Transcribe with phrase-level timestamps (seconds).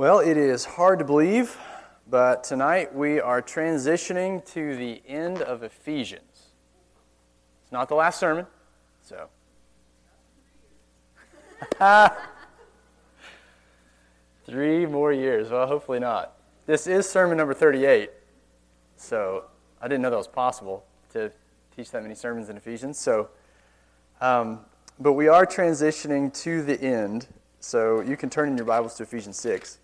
[0.00, 1.58] Well, it is hard to believe,
[2.08, 6.46] but tonight we are transitioning to the end of Ephesians.
[7.62, 8.46] It's not the last sermon,
[9.02, 9.28] so.
[14.46, 15.50] Three more years.
[15.50, 16.32] Well, hopefully not.
[16.64, 18.08] This is sermon number 38,
[18.96, 19.44] so
[19.82, 20.82] I didn't know that was possible
[21.12, 21.30] to
[21.76, 22.96] teach that many sermons in Ephesians.
[22.98, 23.28] So,
[24.22, 24.60] um,
[24.98, 27.26] but we are transitioning to the end,
[27.60, 29.76] so you can turn in your Bibles to Ephesians 6.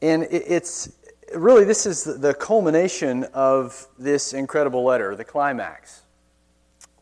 [0.00, 0.92] And it's
[1.34, 6.02] really, this is the culmination of this incredible letter, the climax,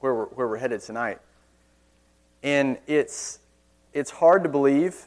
[0.00, 1.18] where we're, where we're headed tonight.
[2.42, 3.38] And it's,
[3.92, 5.06] it's hard to believe,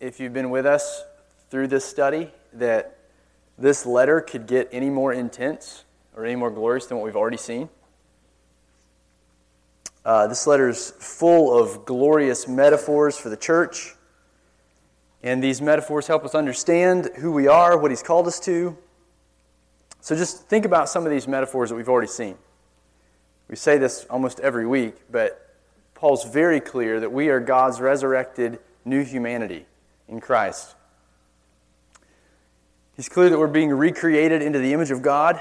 [0.00, 1.02] if you've been with us
[1.50, 2.98] through this study, that
[3.58, 5.84] this letter could get any more intense
[6.16, 7.68] or any more glorious than what we've already seen.
[10.04, 13.94] Uh, this letter is full of glorious metaphors for the church
[15.22, 18.76] and these metaphors help us understand who we are, what He's called us to.
[20.00, 22.36] So just think about some of these metaphors that we've already seen.
[23.48, 25.54] We say this almost every week, but
[25.94, 29.66] Paul's very clear that we are God's resurrected new humanity
[30.08, 30.74] in Christ.
[32.96, 35.40] He's clear that we're being recreated into the image of God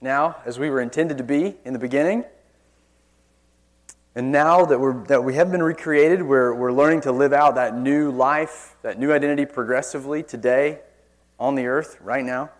[0.00, 2.24] now, as we were intended to be in the beginning.
[4.14, 7.54] And now that, we're, that we have been recreated, we're, we're learning to live out
[7.54, 10.80] that new life, that new identity progressively today
[11.38, 12.50] on the earth, right now.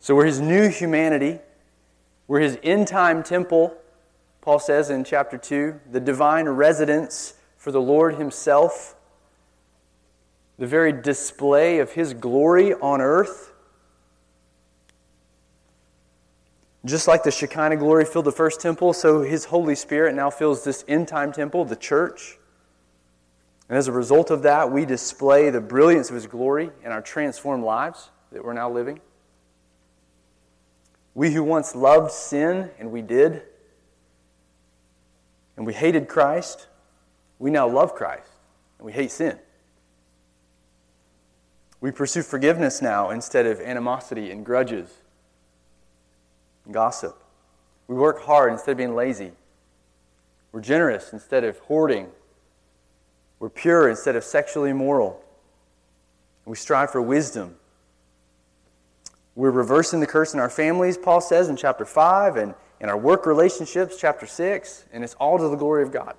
[0.00, 1.38] So we're his new humanity.
[2.28, 3.76] We're his end time temple,
[4.46, 8.94] Paul says in chapter 2, the divine residence for the Lord himself,
[10.56, 13.52] the very display of his glory on earth.
[16.86, 20.62] Just like the Shekinah glory filled the first temple, so his Holy Spirit now fills
[20.62, 22.38] this end time temple, the church.
[23.68, 27.02] And as a result of that, we display the brilliance of his glory in our
[27.02, 29.00] transformed lives that we're now living.
[31.12, 33.42] We who once loved sin, and we did,
[35.56, 36.68] and we hated Christ,
[37.40, 38.30] we now love Christ,
[38.78, 39.40] and we hate sin.
[41.80, 45.00] We pursue forgiveness now instead of animosity and grudges
[46.70, 47.16] gossip.
[47.88, 49.32] We work hard instead of being lazy.
[50.52, 52.08] We're generous instead of hoarding.
[53.38, 55.22] We're pure instead of sexually immoral.
[56.44, 57.56] We strive for wisdom.
[59.34, 62.96] We're reversing the curse in our families, Paul says in chapter 5, and in our
[62.96, 66.16] work relationships, chapter 6, and it's all to the glory of God.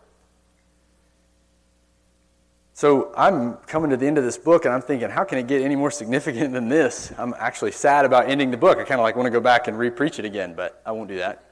[2.77, 5.47] So I'm coming to the end of this book and I'm thinking, how can it
[5.47, 7.11] get any more significant than this?
[7.17, 8.77] I'm actually sad about ending the book.
[8.77, 11.07] I kind of like want to go back and repreach it again, but I won't
[11.07, 11.43] do that.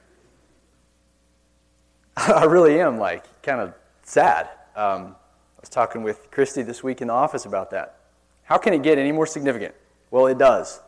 [2.16, 4.50] I really am like kind of sad.
[4.76, 5.16] Um,
[5.58, 7.98] I was talking with Christy this week in the office about that.
[8.44, 9.74] How can it get any more significant?
[10.12, 10.80] Well, it does.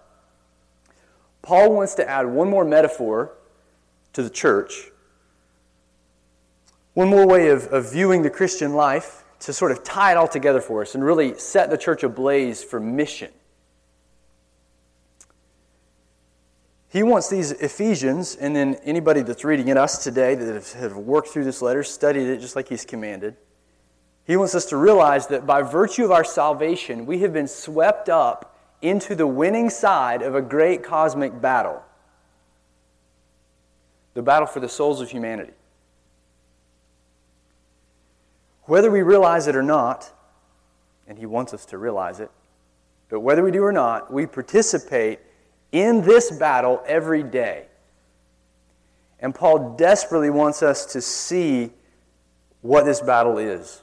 [1.41, 3.31] Paul wants to add one more metaphor
[4.13, 4.89] to the church,
[6.93, 10.27] one more way of, of viewing the Christian life to sort of tie it all
[10.27, 13.31] together for us and really set the church ablaze for mission.
[16.89, 21.27] He wants these Ephesians, and then anybody that's reading it, us today that have worked
[21.27, 23.35] through this letter, studied it just like he's commanded,
[24.25, 28.09] he wants us to realize that by virtue of our salvation, we have been swept
[28.09, 31.83] up into the winning side of a great cosmic battle
[34.13, 35.53] the battle for the souls of humanity.
[38.67, 40.11] Whether we realize it or not,
[41.07, 42.29] and He wants us to realize it,
[43.09, 45.19] but whether we do or not, we participate
[45.71, 47.65] in this battle every day.
[49.21, 51.71] And Paul desperately wants us to see
[52.61, 53.81] what this battle is.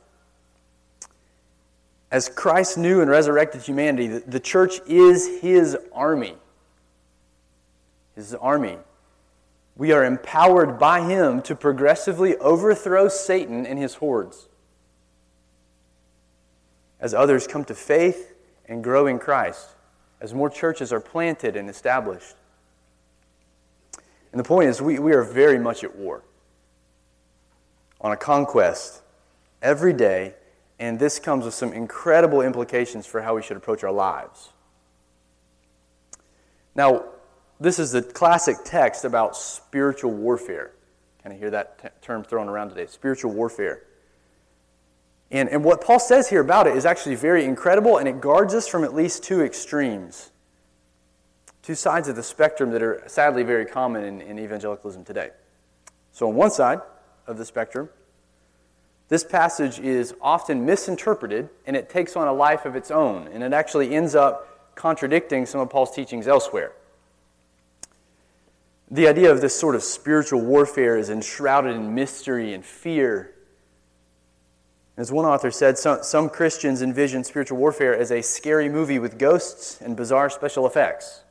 [2.10, 6.34] As Christ new and resurrected humanity, the church is his army.
[8.14, 8.76] His army.
[9.76, 14.48] We are empowered by him to progressively overthrow Satan and his hordes
[17.04, 18.32] as others come to faith
[18.66, 19.68] and grow in Christ,
[20.22, 22.34] as more churches are planted and established.
[24.32, 26.22] And the point is, we, we are very much at war,
[28.00, 29.02] on a conquest
[29.60, 30.32] every day,
[30.78, 34.48] and this comes with some incredible implications for how we should approach our lives.
[36.74, 37.04] Now,
[37.60, 40.70] this is the classic text about spiritual warfare.
[41.22, 43.82] Kind of hear that t- term thrown around today spiritual warfare.
[45.30, 48.54] And, and what Paul says here about it is actually very incredible, and it guards
[48.54, 50.30] us from at least two extremes,
[51.62, 55.30] two sides of the spectrum that are sadly very common in, in evangelicalism today.
[56.12, 56.80] So, on one side,
[57.26, 57.88] of the spectrum,
[59.08, 63.42] this passage is often misinterpreted and it takes on a life of its own, and
[63.42, 66.72] it actually ends up contradicting some of Paul's teachings elsewhere.
[68.90, 73.33] The idea of this sort of spiritual warfare is enshrouded in mystery and fear.
[74.96, 79.18] As one author said, some, some Christians envision spiritual warfare as a scary movie with
[79.18, 81.22] ghosts and bizarre special effects.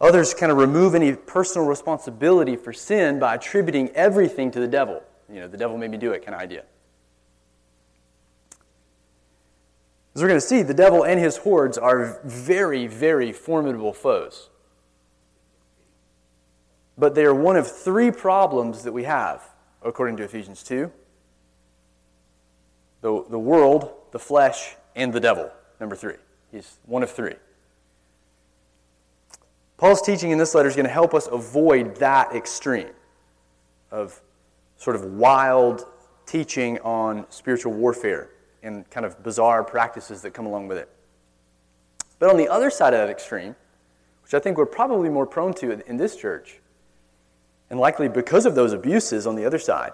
[0.00, 5.00] Others kind of remove any personal responsibility for sin by attributing everything to the devil.
[5.32, 6.64] You know, the devil made me do it kind of idea.
[10.14, 14.50] As we're going to see, the devil and his hordes are very, very formidable foes.
[16.98, 19.40] But they are one of three problems that we have,
[19.82, 20.90] according to Ephesians 2
[23.02, 25.50] the, the world, the flesh, and the devil.
[25.78, 26.14] Number three.
[26.50, 27.34] He's one of three.
[29.76, 32.90] Paul's teaching in this letter is going to help us avoid that extreme
[33.90, 34.20] of
[34.78, 35.84] sort of wild
[36.24, 38.30] teaching on spiritual warfare
[38.62, 40.88] and kind of bizarre practices that come along with it.
[42.18, 43.56] But on the other side of that extreme,
[44.22, 46.60] which I think we're probably more prone to in this church,
[47.68, 49.92] and likely because of those abuses on the other side,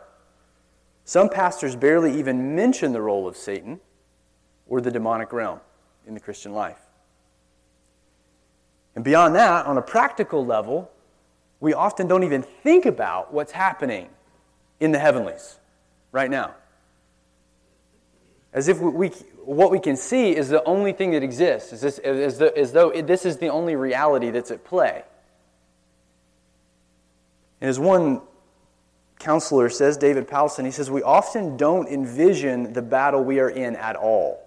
[1.08, 3.80] some pastors barely even mention the role of Satan
[4.66, 5.58] or the demonic realm
[6.06, 6.82] in the Christian life.
[8.94, 10.90] And beyond that, on a practical level,
[11.60, 14.10] we often don't even think about what's happening
[14.80, 15.56] in the heavenlies
[16.12, 16.54] right now.
[18.52, 19.08] As if we,
[19.46, 22.72] what we can see is the only thing that exists, as, this, as, the, as
[22.72, 25.04] though this is the only reality that's at play.
[27.62, 28.20] And as one
[29.18, 33.76] counselor says, David Powlison, he says, we often don't envision the battle we are in
[33.76, 34.44] at all.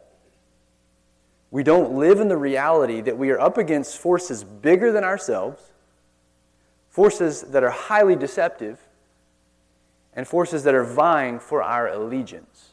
[1.52, 5.62] We don't live in the reality that we are up against forces bigger than ourselves,
[6.90, 8.80] forces that are highly deceptive,
[10.14, 12.70] and forces that are vying for our allegiance.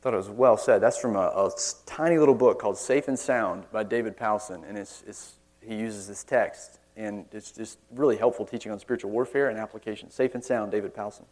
[0.00, 0.82] I thought it was well said.
[0.82, 1.50] That's from a, a
[1.86, 5.34] tiny little book called Safe and Sound by David Powlison, and it's, it's,
[5.66, 10.10] he uses this text, and it's just really helpful teaching on spiritual warfare and application.
[10.10, 11.24] Safe and Sound, David Powlison.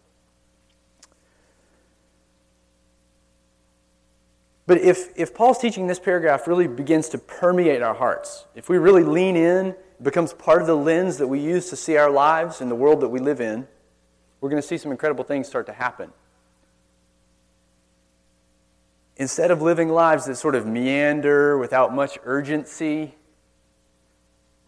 [4.67, 8.79] But if, if Paul's teaching this paragraph really begins to permeate our hearts, if we
[8.79, 12.61] really lean in, becomes part of the lens that we use to see our lives
[12.61, 13.67] and the world that we live in,
[14.41, 16.11] we're going to see some incredible things start to happen.
[19.17, 23.15] Instead of living lives that sort of meander without much urgency,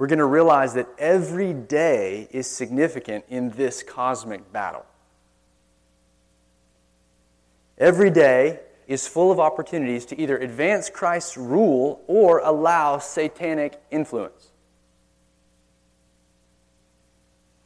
[0.04, 4.84] we're going to realize that every day is significant in this cosmic battle.
[7.78, 14.50] Every day is full of opportunities to either advance Christ's rule or allow satanic influence.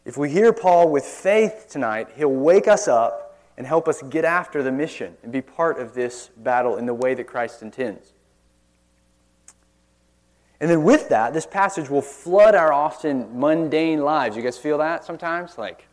[0.05, 4.25] If we hear Paul with faith tonight, he'll wake us up and help us get
[4.25, 8.12] after the mission and be part of this battle in the way that Christ intends.
[10.60, 14.37] And then with that, this passage will flood our often mundane lives.
[14.37, 15.56] You guys feel that sometimes?
[15.56, 15.87] Like,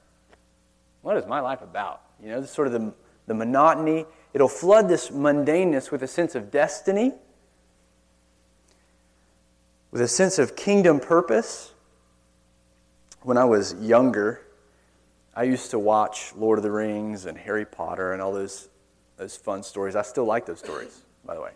[1.02, 2.02] what is my life about?
[2.22, 2.94] You know, this sort of the,
[3.28, 7.14] the monotony It'll flood this mundaneness with a sense of destiny,
[9.92, 11.72] with a sense of kingdom purpose.
[13.22, 14.42] When I was younger,
[15.34, 18.68] I used to watch Lord of the Rings and Harry Potter and all those,
[19.16, 19.96] those fun stories.
[19.96, 21.52] I still like those stories, by the way.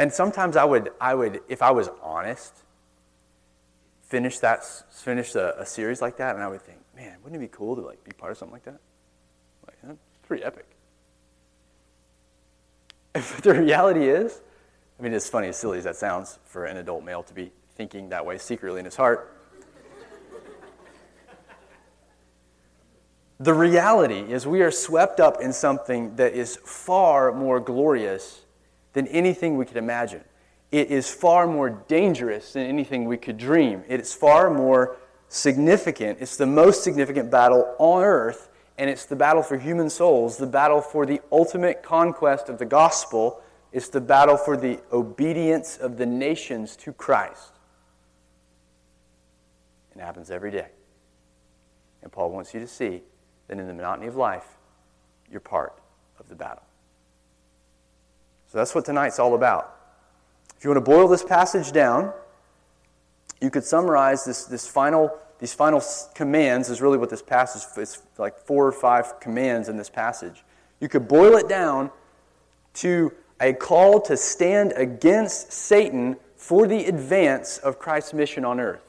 [0.00, 2.56] And sometimes I would, I would, if I was honest,
[4.04, 7.44] finish that, finish a, a series like that, and I would think, man, wouldn't it
[7.44, 8.80] be cool to like be part of something like that?
[9.66, 10.64] Like, that's pretty epic.
[13.12, 14.40] But the reality is,
[14.98, 17.52] I mean, as funny, as silly as that sounds for an adult male to be
[17.74, 19.36] thinking that way secretly in his heart.
[23.38, 28.40] the reality is, we are swept up in something that is far more glorious
[28.92, 30.24] than anything we could imagine.
[30.70, 33.82] It is far more dangerous than anything we could dream.
[33.88, 34.96] It is far more
[35.28, 36.18] significant.
[36.20, 40.46] It's the most significant battle on earth and it's the battle for human souls, the
[40.46, 43.42] battle for the ultimate conquest of the gospel.
[43.72, 47.52] It's the battle for the obedience of the nations to Christ.
[49.94, 50.68] It happens every day.
[52.02, 53.02] And Paul wants you to see
[53.48, 54.46] that in the monotony of life,
[55.30, 55.74] you're part
[56.18, 56.62] of the battle.
[58.50, 59.76] So that's what tonight's all about.
[60.58, 62.12] If you want to boil this passage down,
[63.40, 65.82] you could summarize this, this final these final
[66.14, 70.44] commands is really what this passage is like four or five commands in this passage.
[70.80, 71.90] You could boil it down
[72.74, 78.82] to a call to stand against Satan for the advance of Christ's mission on earth.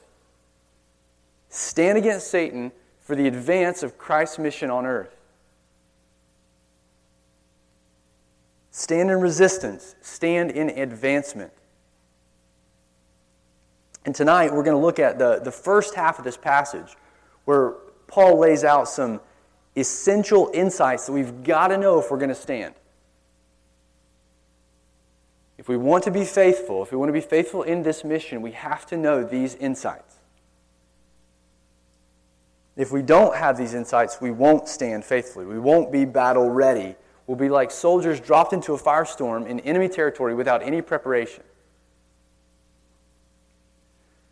[1.48, 5.14] stand against Satan for the advance of Christ's mission on earth.
[8.72, 11.52] Stand in resistance, stand in advancement.
[14.06, 16.96] And tonight we're going to look at the, the first half of this passage
[17.44, 17.74] where
[18.06, 19.20] Paul lays out some
[19.76, 22.74] essential insights that we've got to know if we're going to stand.
[25.58, 28.40] If we want to be faithful, if we want to be faithful in this mission,
[28.40, 30.16] we have to know these insights.
[32.74, 35.44] If we don't have these insights, we won't stand faithfully.
[35.44, 36.96] We won't be battle ready.
[37.32, 41.42] We'll be like soldiers dropped into a firestorm in enemy territory without any preparation.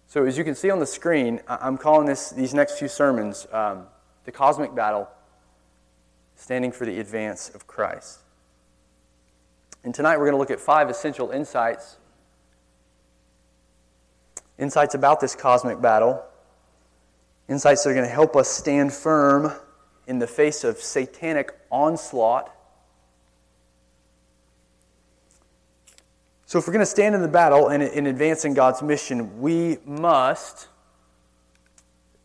[0.06, 3.46] So, as you can see on the screen, I'm calling this, these next few sermons
[3.52, 3.86] um,
[4.26, 5.08] the cosmic battle,
[6.36, 8.18] standing for the advance of Christ.
[9.82, 11.96] And tonight we're going to look at five essential insights.
[14.58, 16.22] Insights about this cosmic battle.
[17.48, 19.54] Insights that are going to help us stand firm
[20.06, 22.54] in the face of satanic onslaught.
[26.50, 29.78] So, if we're going to stand in the battle and in advancing God's mission, we
[29.84, 30.66] must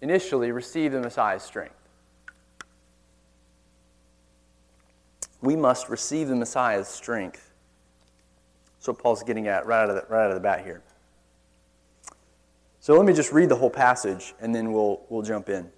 [0.01, 1.75] initially receive the Messiah's strength.
[5.43, 7.53] We must receive the Messiah's strength.
[8.73, 10.81] That's what Paul's getting at right out of the, right out of the bat here.
[12.79, 15.69] So let me just read the whole passage and then we'll, we'll jump in.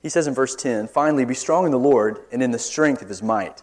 [0.00, 3.02] He says in verse 10 Finally, be strong in the Lord and in the strength
[3.02, 3.62] of his might.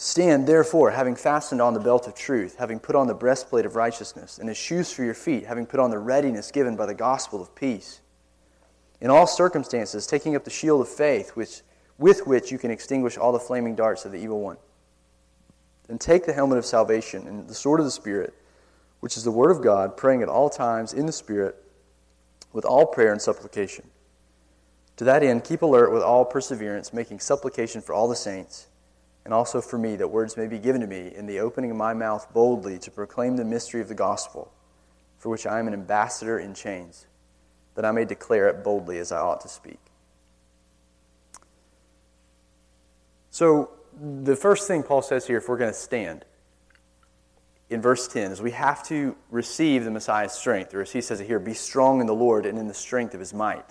[0.00, 3.74] Stand, therefore, having fastened on the belt of truth, having put on the breastplate of
[3.74, 6.94] righteousness, and as shoes for your feet, having put on the readiness given by the
[6.94, 8.00] gospel of peace.
[9.00, 11.62] In all circumstances, taking up the shield of faith, which,
[11.98, 14.56] with which you can extinguish all the flaming darts of the evil one
[15.88, 18.34] and take the helmet of salvation and the sword of the Spirit,
[19.00, 21.56] which is the Word of God, praying at all times in the Spirit
[22.52, 23.84] with all prayer and supplication.
[24.98, 28.66] To that end, keep alert with all perseverance, making supplication for all the saints,
[29.28, 31.76] and also for me, that words may be given to me in the opening of
[31.76, 34.50] my mouth boldly to proclaim the mystery of the gospel,
[35.18, 37.06] for which I am an ambassador in chains,
[37.74, 39.80] that I may declare it boldly as I ought to speak.
[43.30, 43.68] So,
[44.00, 46.24] the first thing Paul says here, if we're going to stand,
[47.68, 50.72] in verse 10, is we have to receive the Messiah's strength.
[50.72, 53.12] Or as he says it here, be strong in the Lord and in the strength
[53.12, 53.66] of his might.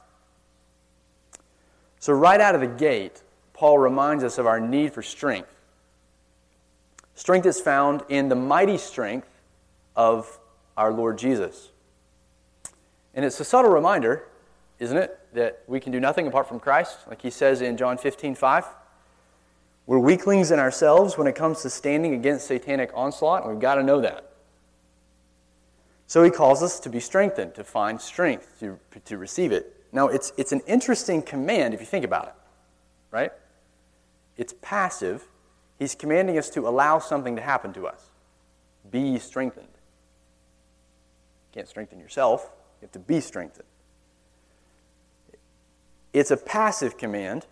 [1.99, 3.23] So, right out of the gate,
[3.57, 5.51] Paul reminds us of our need for strength.
[7.15, 9.27] Strength is found in the mighty strength
[9.95, 10.37] of
[10.77, 11.69] our Lord Jesus.
[13.15, 14.23] And it's a subtle reminder,
[14.77, 17.97] isn't it, that we can do nothing apart from Christ, like he says in John
[17.97, 18.65] 15 5.
[19.87, 23.75] We're weaklings in ourselves when it comes to standing against satanic onslaught, and we've got
[23.75, 24.29] to know that.
[26.05, 29.83] So he calls us to be strengthened, to find strength, to, to receive it.
[29.91, 32.33] Now, it's, it's an interesting command if you think about it,
[33.09, 33.31] right?
[34.37, 35.27] It's passive.
[35.79, 38.03] He's commanding us to allow something to happen to us.
[38.89, 39.67] Be strengthened.
[39.67, 42.49] You can't strengthen yourself,
[42.81, 43.67] you have to be strengthened.
[46.13, 47.45] It's a passive command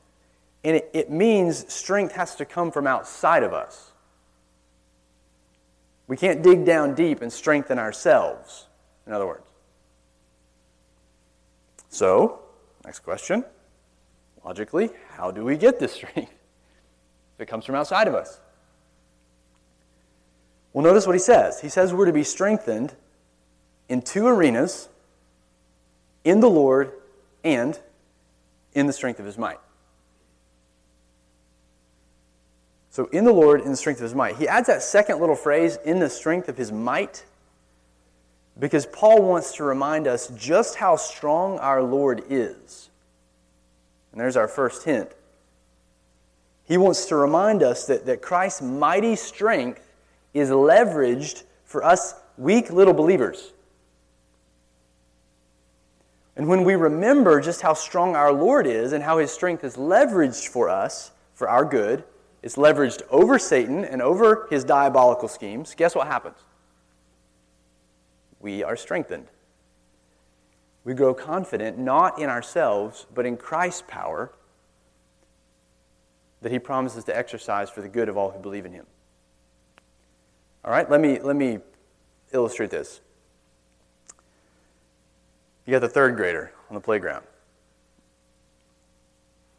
[0.64, 3.92] and it, it means strength has to come from outside of us.
[6.08, 8.66] We can't dig down deep and strengthen ourselves,
[9.06, 9.46] in other words.
[11.90, 12.40] So,
[12.84, 13.46] next question.
[14.44, 16.32] Logically, how do we get this strength?
[17.38, 18.40] It comes from outside of us.
[20.74, 21.62] Well, notice what he says.
[21.62, 22.94] He says we're to be strengthened
[23.88, 24.90] in two arenas
[26.24, 26.92] in the Lord
[27.44, 27.80] and
[28.74, 29.60] in the strength of his might.
[32.90, 34.38] So, in the Lord, in the strength of his might.
[34.38, 37.26] He adds that second little phrase, in the strength of his might,
[38.58, 42.90] because Paul wants to remind us just how strong our Lord is.
[44.12, 45.12] And there's our first hint.
[46.66, 49.94] He wants to remind us that, that Christ's mighty strength
[50.34, 53.52] is leveraged for us weak little believers.
[56.36, 59.78] And when we remember just how strong our Lord is and how his strength is
[59.78, 62.04] leveraged for us, for our good,
[62.42, 66.38] is leveraged over Satan and over his diabolical schemes, guess what happens?
[68.40, 69.28] We are strengthened.
[70.84, 74.32] We grow confident not in ourselves, but in Christ's power
[76.46, 78.86] that he promises to exercise for the good of all who believe in him.
[80.64, 81.58] All right, let me, let me
[82.32, 83.02] illustrate this.
[85.66, 87.26] You got the third grader on the playground.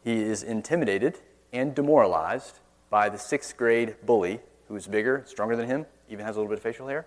[0.01, 1.19] He is intimidated
[1.51, 4.39] and demoralized by the sixth grade bully
[4.69, 7.05] who is bigger, stronger than him, even has a little bit of facial hair.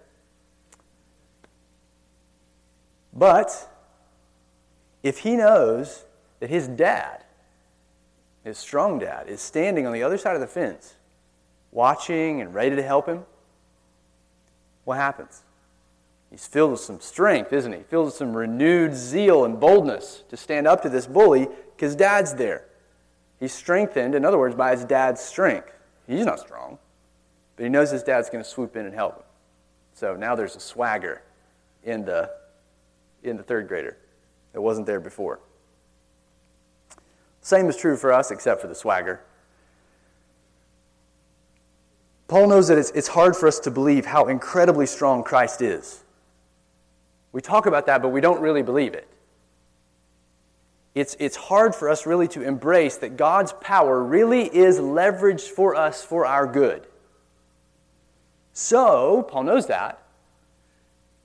[3.15, 3.67] But
[5.03, 6.05] if he knows
[6.41, 7.25] that his dad,
[8.45, 10.95] his strong dad, is standing on the other side of the fence,
[11.73, 13.25] watching and ready to help him,
[14.85, 15.43] what happens?
[16.31, 17.81] He's filled with some strength, isn't he?
[17.81, 22.35] Filled with some renewed zeal and boldness to stand up to this bully because dad's
[22.35, 22.65] there.
[23.41, 25.73] He's strengthened, in other words, by his dad's strength.
[26.07, 26.79] He's not strong,
[27.57, 29.25] but he knows his dad's going to swoop in and help him.
[29.95, 31.23] So now there's a swagger
[31.85, 32.31] in the,
[33.23, 33.97] in the third grader
[34.53, 35.41] that wasn't there before.
[37.51, 39.21] Same is true for us, except for the swagger.
[42.29, 46.05] Paul knows that it's, it's hard for us to believe how incredibly strong Christ is.
[47.33, 49.09] We talk about that, but we don't really believe it.
[50.95, 55.75] It's, it's hard for us really to embrace that God's power really is leveraged for
[55.75, 56.87] us for our good.
[58.53, 60.01] So, Paul knows that.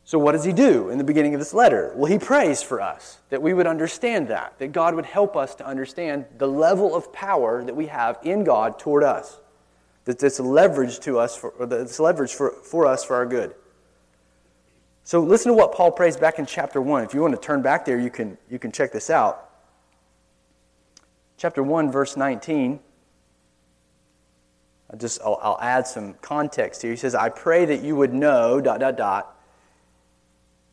[0.08, 1.92] So, what does he do in the beginning of this letter?
[1.96, 5.56] Well, he prays for us that we would understand that, that God would help us
[5.56, 9.40] to understand the level of power that we have in God toward us,
[10.06, 13.26] that it's leverage to us, for, or that it's leveraged for, for us for our
[13.26, 13.56] good.
[15.04, 17.04] So, listen to what Paul prays back in chapter 1.
[17.04, 19.50] If you want to turn back there, you can, you can check this out.
[21.38, 22.80] Chapter 1, verse 19.
[24.94, 26.92] I just, I'll, I'll add some context here.
[26.92, 29.35] He says, I pray that you would know, dot, dot, dot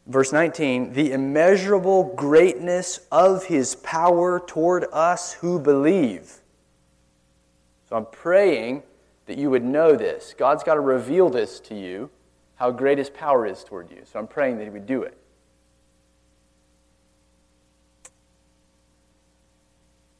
[0.07, 6.41] Verse 19, the immeasurable greatness of his power toward us who believe.
[7.89, 8.83] So I'm praying
[9.27, 10.35] that you would know this.
[10.37, 12.11] God's got to reveal this to you,
[12.57, 14.03] how great his power is toward you.
[14.05, 15.17] So I'm praying that he would do it.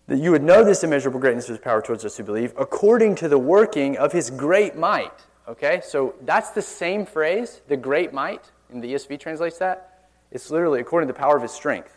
[0.07, 3.17] That you would know this immeasurable greatness of his power towards us who believe, according
[3.17, 5.13] to the working of his great might.
[5.49, 10.09] Okay, so that's the same phrase, the great might in the ESV translates that.
[10.31, 11.97] It's literally according to the power of his strength.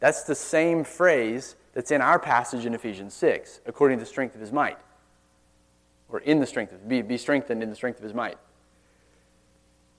[0.00, 4.34] That's the same phrase that's in our passage in Ephesians 6, according to the strength
[4.34, 4.78] of his might.
[6.08, 8.38] Or in the strength of, be, be strengthened in the strength of his might.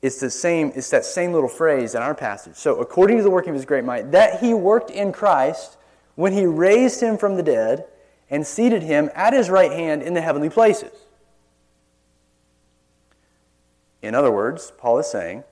[0.02, 2.56] It's the same, it's that same little phrase in our passage.
[2.56, 5.78] So, according to the working of his great might, that he worked in Christ
[6.16, 7.86] when he raised him from the dead
[8.30, 10.92] and seated him at his right hand in the heavenly places.
[14.02, 15.44] In other words, Paul is saying,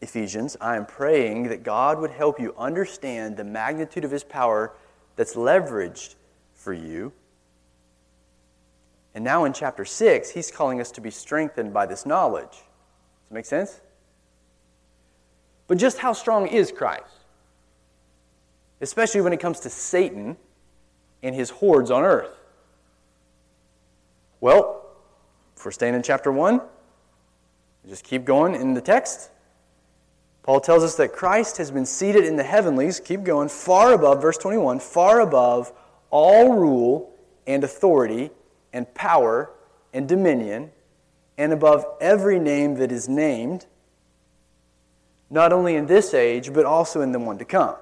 [0.00, 4.72] Ephesians, I am praying that God would help you understand the magnitude of his power
[5.16, 6.14] that's leveraged
[6.54, 7.12] for you.
[9.14, 12.50] And now in chapter 6, he's calling us to be strengthened by this knowledge.
[12.50, 12.60] Does
[13.30, 13.80] that make sense?
[15.66, 17.04] But just how strong is Christ?
[18.80, 20.36] Especially when it comes to Satan
[21.22, 22.30] and his hordes on earth.
[24.40, 24.86] Well,
[25.56, 26.60] if we're staying in chapter 1,
[27.88, 29.30] just keep going in the text.
[30.48, 34.22] Paul tells us that Christ has been seated in the heavenlies, keep going, far above,
[34.22, 35.70] verse 21, far above
[36.08, 37.14] all rule
[37.46, 38.30] and authority
[38.72, 39.50] and power
[39.92, 40.70] and dominion,
[41.36, 43.66] and above every name that is named,
[45.28, 47.76] not only in this age, but also in the one to come.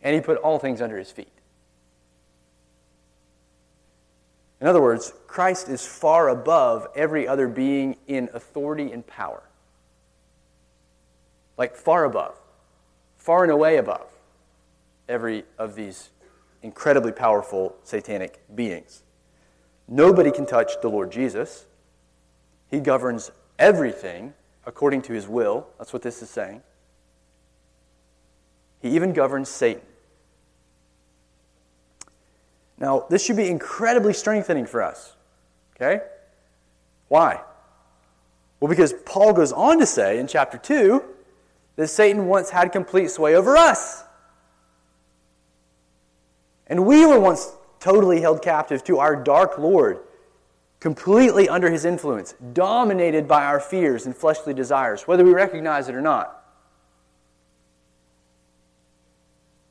[0.00, 1.32] And he put all things under his feet.
[4.60, 9.42] In other words, Christ is far above every other being in authority and power
[11.58, 12.36] like far above,
[13.18, 14.06] far and away above
[15.08, 16.10] every of these
[16.62, 19.02] incredibly powerful satanic beings.
[19.88, 21.66] Nobody can touch the Lord Jesus.
[22.70, 24.34] He governs everything
[24.66, 25.66] according to his will.
[25.78, 26.62] That's what this is saying.
[28.80, 29.82] He even governs Satan.
[32.78, 35.16] Now, this should be incredibly strengthening for us.
[35.74, 36.00] Okay?
[37.08, 37.40] Why?
[38.60, 41.02] Well, because Paul goes on to say in chapter 2
[41.78, 44.02] that Satan once had complete sway over us.
[46.66, 50.00] And we were once totally held captive to our dark Lord,
[50.80, 55.94] completely under his influence, dominated by our fears and fleshly desires, whether we recognize it
[55.94, 56.34] or not.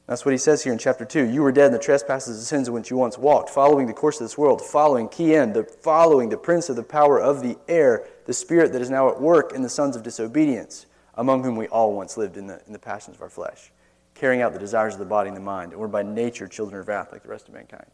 [0.06, 1.26] That's what he says here in chapter 2.
[1.26, 3.92] You were dead in the trespasses and sins in which you once walked, following the
[3.92, 7.58] course of this world, following Kien, the, following the prince of the power of the
[7.68, 10.86] air, the spirit that is now at work in the sons of disobedience
[11.18, 13.72] among whom we all once lived in the, in the passions of our flesh,
[14.14, 16.80] carrying out the desires of the body and the mind, and were by nature children
[16.80, 17.88] of wrath like the rest of mankind.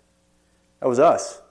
[0.81, 1.41] That was us.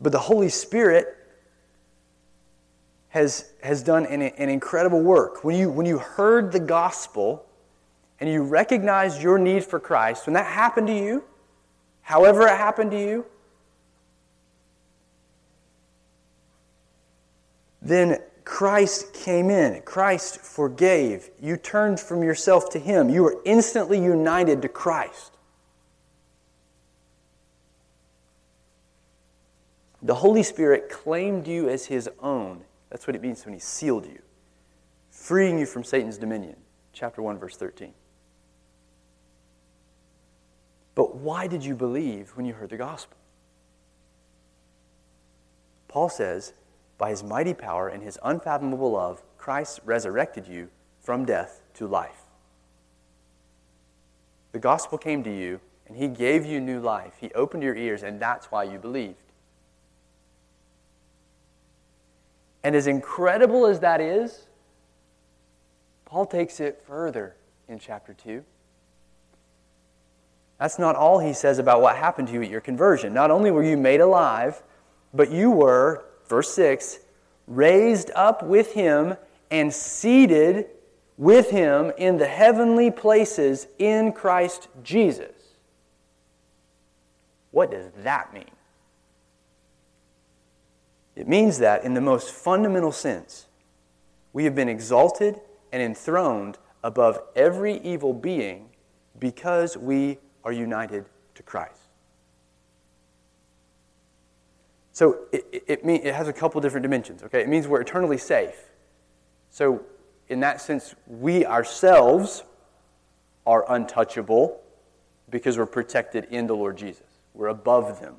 [0.00, 1.14] But the Holy Spirit
[3.10, 5.44] has, has done an, an incredible work.
[5.44, 7.44] When you, when you heard the gospel
[8.20, 11.24] and you recognized your need for Christ, when that happened to you,
[12.00, 13.26] however it happened to you,
[17.88, 19.82] then Christ came in.
[19.82, 21.30] Christ forgave.
[21.40, 23.08] You turned from yourself to Him.
[23.10, 25.32] You were instantly united to Christ.
[30.00, 32.62] The Holy Spirit claimed you as His own.
[32.90, 34.22] That's what it means when He sealed you,
[35.10, 36.56] freeing you from Satan's dominion.
[36.92, 37.92] Chapter 1, verse 13.
[40.94, 43.16] But why did you believe when you heard the gospel?
[45.86, 46.54] Paul says,
[46.98, 50.68] by his mighty power and his unfathomable love, Christ resurrected you
[51.00, 52.22] from death to life.
[54.52, 57.14] The gospel came to you, and he gave you new life.
[57.20, 59.14] He opened your ears, and that's why you believed.
[62.64, 64.46] And as incredible as that is,
[66.04, 67.36] Paul takes it further
[67.68, 68.42] in chapter 2.
[70.58, 73.14] That's not all he says about what happened to you at your conversion.
[73.14, 74.60] Not only were you made alive,
[75.14, 76.98] but you were verse 6
[77.46, 79.16] raised up with him
[79.50, 80.66] and seated
[81.16, 85.32] with him in the heavenly places in Christ Jesus.
[87.50, 88.44] What does that mean?
[91.16, 93.46] It means that, in the most fundamental sense,
[94.32, 95.40] we have been exalted
[95.72, 98.68] and enthroned above every evil being
[99.18, 101.77] because we are united to Christ.
[104.98, 107.40] So it, it, it, mean, it has a couple different dimensions, okay?
[107.40, 108.60] It means we're eternally safe.
[109.48, 109.82] So,
[110.28, 112.42] in that sense, we ourselves
[113.46, 114.60] are untouchable
[115.30, 117.06] because we're protected in the Lord Jesus.
[117.32, 118.16] We're above them.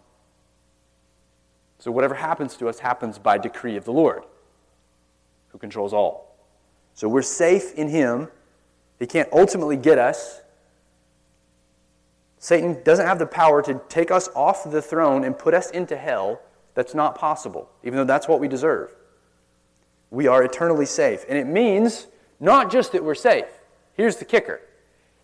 [1.79, 4.23] So, whatever happens to us happens by decree of the Lord,
[5.49, 6.33] who controls all.
[6.93, 8.29] So, we're safe in Him.
[8.99, 10.39] He can't ultimately get us.
[12.37, 15.97] Satan doesn't have the power to take us off the throne and put us into
[15.97, 16.39] hell
[16.73, 18.91] that's not possible, even though that's what we deserve.
[20.11, 21.25] We are eternally safe.
[21.27, 22.07] And it means
[22.39, 23.45] not just that we're safe.
[23.95, 24.61] Here's the kicker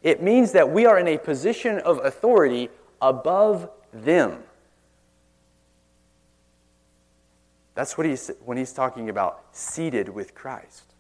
[0.04, 2.70] it means that we are in a position of authority
[3.02, 4.44] above them.
[7.74, 10.94] That's what he's when he's talking about seated with Christ.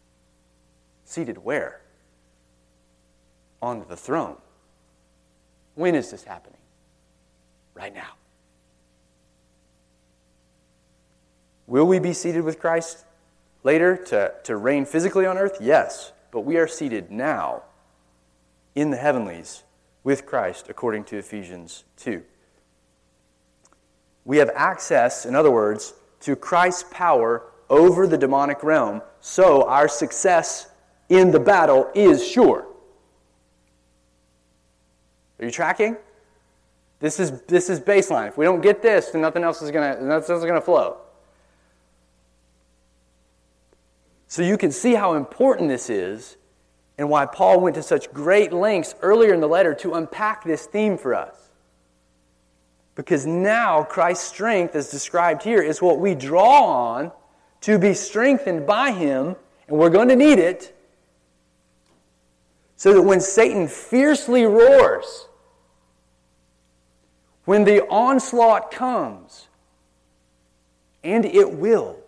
[1.05, 1.81] Seated where?
[3.61, 4.37] On the throne.
[5.75, 6.59] When is this happening?
[7.73, 8.13] Right now.
[11.67, 13.05] Will we be seated with Christ
[13.63, 15.57] later to, to reign physically on earth?
[15.59, 16.11] Yes.
[16.31, 17.63] But we are seated now
[18.75, 19.63] in the heavenlies
[20.03, 22.23] with Christ, according to Ephesians 2.
[24.25, 29.87] We have access, in other words, to Christ's power over the demonic realm, so our
[29.87, 30.67] success
[31.09, 32.67] in the battle is sure.
[35.39, 35.97] Are you tracking?
[36.99, 38.29] This is, this is baseline.
[38.29, 40.97] If we don't get this, then nothing else is going to flow.
[44.35, 46.35] So you can see how important this is
[46.97, 50.65] and why Paul went to such great lengths earlier in the letter to unpack this
[50.65, 51.51] theme for us.
[52.95, 57.13] Because now Christ's strength, as described here, is what we draw on
[57.61, 59.37] to be strengthened by Him,
[59.69, 60.75] and we're going to need it
[62.75, 65.29] so that when Satan fiercely roars,
[67.45, 69.47] when the onslaught comes,
[71.05, 72.01] and it will,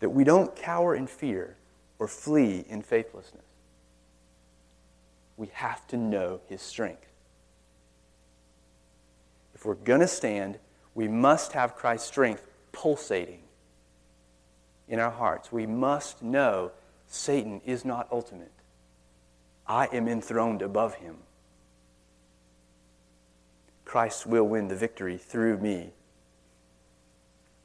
[0.00, 1.56] that we don't cower in fear
[1.98, 3.44] or flee in faithlessness.
[5.36, 7.06] We have to know His strength.
[9.54, 10.58] If we're going to stand,
[10.94, 13.42] we must have Christ's strength pulsating
[14.88, 15.52] in our hearts.
[15.52, 16.72] We must know
[17.08, 18.52] Satan is not ultimate.
[19.66, 21.16] I am enthroned above him.
[23.84, 25.90] Christ will win the victory through me.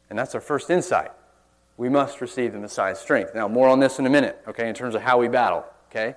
[0.10, 1.12] And that's our first insight
[1.78, 3.36] we must receive the Messiah's strength.
[3.36, 6.16] Now, more on this in a minute, okay, in terms of how we battle, okay?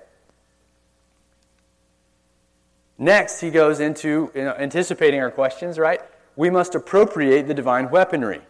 [2.97, 6.01] Next, he goes into you know, anticipating our questions, right?
[6.35, 8.41] We must appropriate the divine weaponry.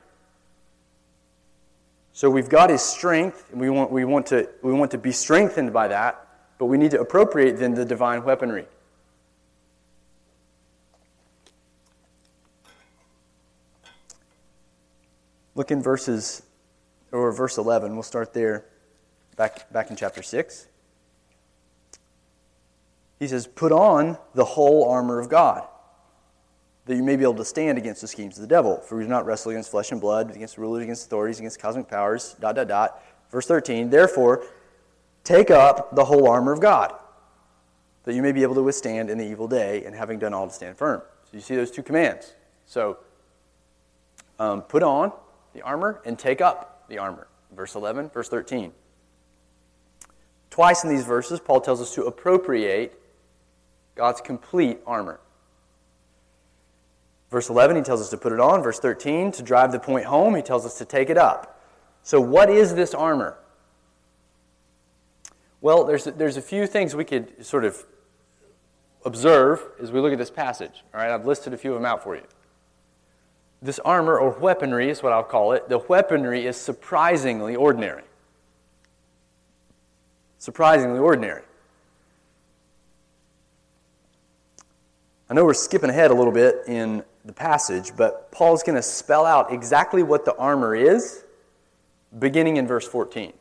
[2.14, 5.12] So we've got his strength, and we want, we, want to, we want to be
[5.12, 8.66] strengthened by that, but we need to appropriate then the divine weaponry.
[15.56, 16.42] Look in verses,
[17.12, 17.94] or verse 11.
[17.94, 18.66] We'll start there,
[19.36, 20.68] back, back in chapter 6.
[23.20, 25.68] He says, Put on the whole armor of God,
[26.86, 28.78] that you may be able to stand against the schemes of the devil.
[28.78, 31.88] For we do not wrestle against flesh and blood, against rulers, against authorities, against cosmic
[31.88, 33.04] powers, dot, dot, dot.
[33.30, 34.44] Verse 13, Therefore,
[35.24, 36.94] take up the whole armor of God,
[38.06, 40.48] that you may be able to withstand in the evil day, and having done all
[40.48, 41.02] to stand firm.
[41.26, 42.34] So you see those two commands.
[42.66, 42.98] So,
[44.40, 45.12] um, put on
[45.54, 47.28] the armor and take up the armor.
[47.56, 48.74] Verse 11, verse 13.
[50.50, 53.00] Twice in these verses, Paul tells us to appropriate
[53.96, 55.20] God's complete armor.
[57.32, 58.64] Verse 11, he tells us to put it on.
[58.64, 61.62] Verse 13, to drive the point home, he tells us to take it up.
[62.02, 63.38] So, what is this armor?
[65.62, 67.84] Well, there's, there's a few things we could sort of
[69.06, 70.84] observe as we look at this passage.
[70.94, 72.24] All right, I've listed a few of them out for you.
[73.62, 78.04] This armor, or weaponry is what I'll call it, the weaponry is surprisingly ordinary.
[80.38, 81.44] Surprisingly ordinary.
[85.30, 88.82] I know we're skipping ahead a little bit in the passage, but Paul's going to
[88.82, 91.24] spell out exactly what the armor is
[92.18, 93.34] beginning in verse 14.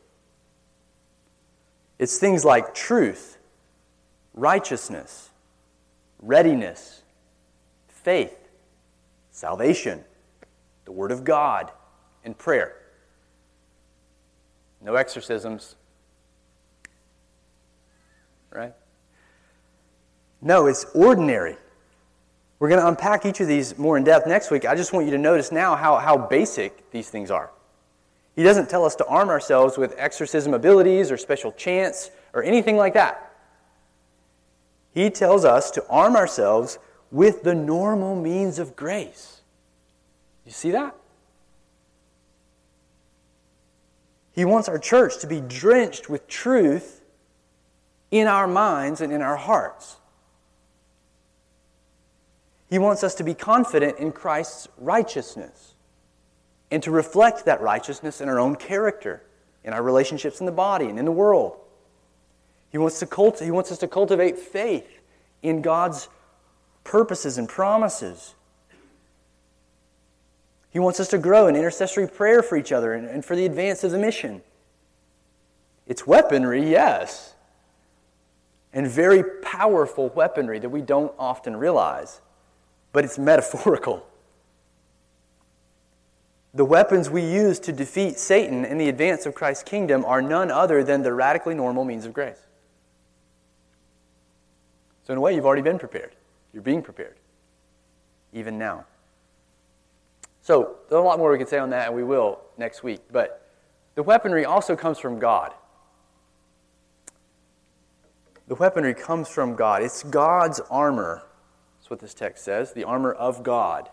[1.98, 3.38] It's things like truth,
[4.34, 5.30] righteousness,
[6.20, 7.02] readiness,
[7.88, 8.36] faith,
[9.30, 10.04] salvation,
[10.88, 11.70] the Word of God,
[12.24, 12.74] and prayer.
[14.80, 15.76] No exorcisms.
[18.50, 18.72] Right?
[20.40, 21.58] No, it's ordinary.
[22.58, 24.64] We're going to unpack each of these more in depth next week.
[24.64, 27.50] I just want you to notice now how, how basic these things are.
[28.34, 32.78] He doesn't tell us to arm ourselves with exorcism abilities or special chants or anything
[32.78, 33.30] like that.
[34.94, 36.78] He tells us to arm ourselves
[37.10, 39.37] with the normal means of grace.
[40.48, 40.96] You see that?
[44.32, 47.02] He wants our church to be drenched with truth
[48.10, 49.96] in our minds and in our hearts.
[52.70, 55.74] He wants us to be confident in Christ's righteousness
[56.70, 59.22] and to reflect that righteousness in our own character,
[59.64, 61.58] in our relationships in the body and in the world.
[62.72, 64.88] He wants, to he wants us to cultivate faith
[65.42, 66.08] in God's
[66.84, 68.34] purposes and promises.
[70.70, 73.46] He wants us to grow in intercessory prayer for each other and, and for the
[73.46, 74.42] advance of the mission.
[75.86, 77.34] It's weaponry, yes,
[78.72, 82.20] and very powerful weaponry that we don't often realize
[82.92, 84.04] but it's metaphorical.
[86.54, 90.50] The weapons we use to defeat Satan in the advance of Christ's kingdom are none
[90.50, 92.40] other than the radically normal means of grace.
[95.06, 96.12] So, in a way, you've already been prepared.
[96.52, 97.14] You're being prepared,
[98.32, 98.84] even now.
[100.48, 103.02] So, there's a lot more we could say on that, and we will next week.
[103.12, 103.46] But
[103.96, 105.52] the weaponry also comes from God.
[108.46, 109.82] The weaponry comes from God.
[109.82, 111.22] It's God's armor
[111.88, 113.90] that's what this text says the armor of God.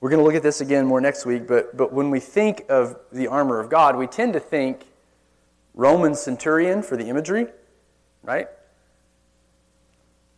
[0.00, 2.64] We're going to look at this again more next week, but, but when we think
[2.68, 4.86] of the armor of God, we tend to think
[5.72, 7.46] Roman centurion for the imagery,
[8.24, 8.48] right?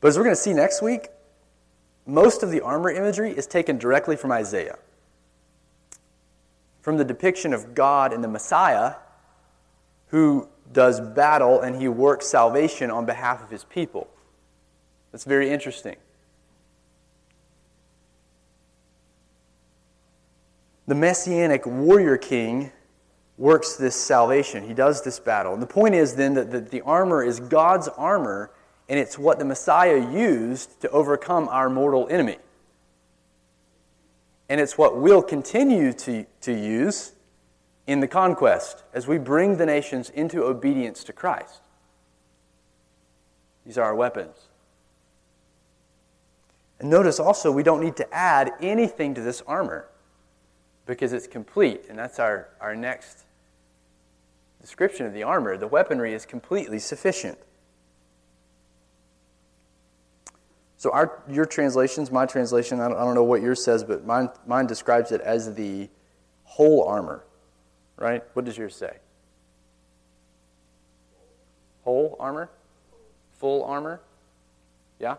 [0.03, 1.09] But as we're going to see next week,
[2.07, 4.79] most of the armor imagery is taken directly from Isaiah.
[6.83, 8.95] From the depiction of God and the Messiah,
[10.09, 14.09] who does battle and he works salvation on behalf of his people.
[15.13, 15.97] That's very interesting.
[20.87, 22.73] The messianic warrior king
[23.39, 24.67] works this salvation.
[24.67, 25.55] He does this battle.
[25.55, 28.51] And the point is then that the, armor is God's armor,
[28.91, 32.39] and it's what the Messiah used to overcome our mortal enemy.
[34.49, 37.13] And it's what we'll continue to, to use
[37.87, 41.61] in the conquest as we bring the nations into obedience to Christ.
[43.65, 44.35] These are our weapons.
[46.81, 49.87] And notice also, we don't need to add anything to this armor
[50.87, 51.83] because it's complete.
[51.89, 53.23] And that's our, our next
[54.61, 55.57] description of the armor.
[55.57, 57.39] The weaponry is completely sufficient.
[60.81, 64.05] So, our, your translations, my translation, I don't, I don't know what yours says, but
[64.05, 65.89] mine, mine describes it as the
[66.45, 67.23] whole armor
[68.01, 68.25] right?
[68.33, 68.97] What does yours say?
[71.85, 72.51] Whole armor?
[73.39, 74.01] Full armor?
[74.99, 75.17] Yeah?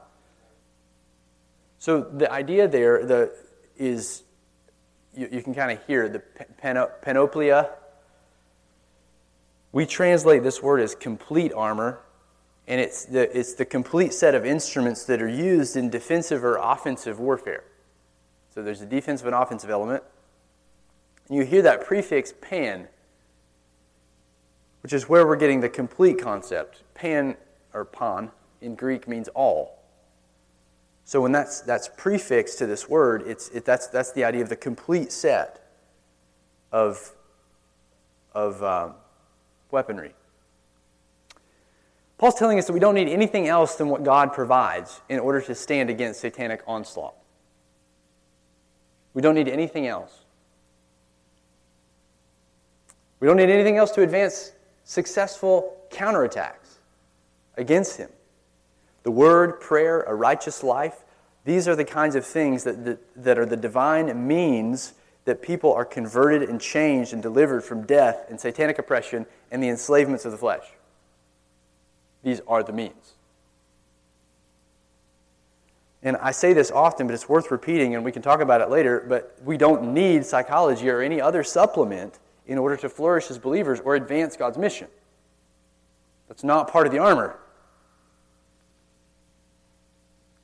[1.80, 3.32] So the idea there the,
[3.78, 4.24] is
[5.16, 6.22] you, you can kind of hear the
[6.62, 7.70] panoplia.
[9.72, 12.00] We translate this word as complete armor,
[12.68, 16.58] and it's the, it's the complete set of instruments that are used in defensive or
[16.58, 17.64] offensive warfare.
[18.54, 20.04] So there's a defensive and offensive element.
[21.28, 22.88] And you hear that prefix pan,
[24.84, 26.84] which is where we're getting the complete concept.
[26.94, 27.36] Pan,
[27.74, 29.80] or pan, in Greek means all.
[31.06, 34.50] So when that's, that's prefixed to this word, it's, it, that's, that's the idea of
[34.50, 35.70] the complete set
[36.72, 37.12] of,
[38.34, 38.94] of um,
[39.72, 40.14] weaponry.
[42.22, 45.42] Paul's telling us that we don't need anything else than what God provides in order
[45.42, 47.16] to stand against satanic onslaught.
[49.16, 50.20] We don't need anything else.
[53.20, 54.52] We don't need anything else to advance
[54.84, 56.78] successful counterattacks
[57.58, 58.12] against him.
[59.02, 61.04] The word, prayer, a righteous life,
[61.44, 64.94] these are the kinds of things that, that, that are the divine means
[65.26, 69.70] that people are converted and changed and delivered from death and satanic oppression and the
[69.70, 70.66] enslavements of the flesh.
[72.24, 73.14] These are the means.
[76.04, 78.70] And I say this often, but it's worth repeating, and we can talk about it
[78.70, 79.06] later.
[79.08, 83.80] But we don't need psychology or any other supplement in order to flourish as believers
[83.80, 84.88] or advance God's mission.
[86.28, 87.38] That's not part of the armor.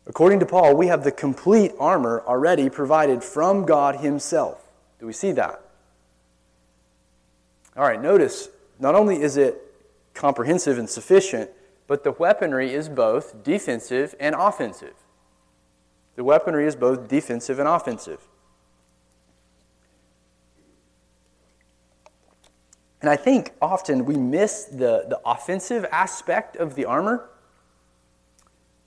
[0.06, 4.64] According to Paul, we have the complete armor already provided from God Himself.
[5.00, 5.62] Do we see that?
[7.76, 9.62] All right, notice not only is it
[10.14, 11.50] comprehensive and sufficient,
[11.88, 14.94] but the weaponry is both defensive and offensive.
[16.16, 18.28] The weaponry is both defensive and offensive.
[23.02, 27.30] And I think often we miss the, the offensive aspect of the armor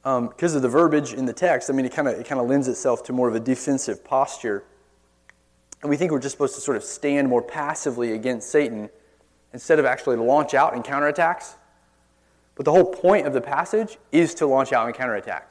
[0.02, 1.70] because um, of the verbiage in the text.
[1.70, 4.02] I mean, it kind of it kind of lends itself to more of a defensive
[4.04, 4.64] posture.
[5.82, 8.90] And we think we're just supposed to sort of stand more passively against Satan
[9.52, 11.54] instead of actually launch out in counterattacks.
[12.60, 15.44] But the whole point of the passage is to launch out in counterattacks.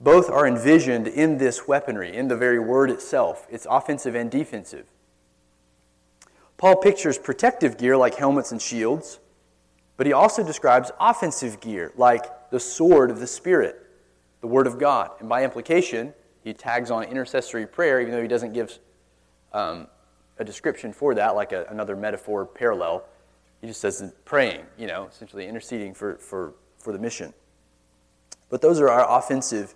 [0.00, 3.46] Both are envisioned in this weaponry, in the very word itself.
[3.50, 4.86] It's offensive and defensive.
[6.56, 9.18] Paul pictures protective gear like helmets and shields,
[9.98, 13.86] but he also describes offensive gear like the sword of the Spirit,
[14.40, 15.10] the Word of God.
[15.20, 18.78] And by implication, he tags on intercessory prayer, even though he doesn't give
[19.52, 19.88] um,
[20.38, 23.04] a description for that, like a, another metaphor parallel.
[23.60, 27.32] He just says praying, you know, essentially interceding for, for, for the mission.
[28.48, 29.74] But those are our offensive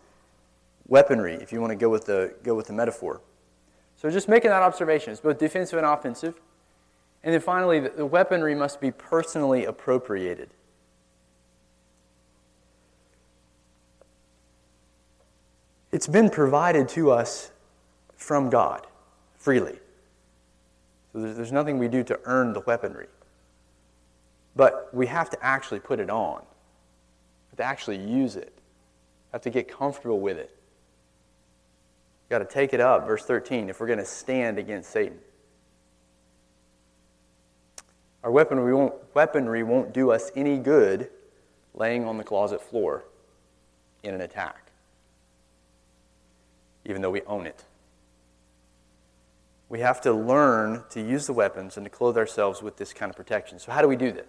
[0.87, 3.21] weaponry, if you want to go with the, go with the metaphor.
[3.97, 5.13] So just making that observation.
[5.13, 6.35] It's both defensive and offensive.
[7.23, 10.51] And then finally, the weaponry must be personally appropriated.
[15.93, 17.51] It's been provided to us
[18.17, 18.87] from God
[19.37, 19.79] freely.
[21.13, 23.09] So there's, there's nothing we do to earn the weaponry.
[24.57, 29.33] But we have to actually put it on, we have to actually use it, we
[29.33, 30.51] have to get comfortable with it.
[32.23, 35.19] We've got to take it up, verse 13, if we're going to stand against Satan.
[38.23, 41.09] Our weaponry won't, weaponry won't do us any good
[41.75, 43.05] laying on the closet floor
[44.03, 44.71] in an attack,
[46.85, 47.65] even though we own it.
[49.69, 53.09] We have to learn to use the weapons and to clothe ourselves with this kind
[53.09, 53.59] of protection.
[53.59, 54.27] So, how do we do this?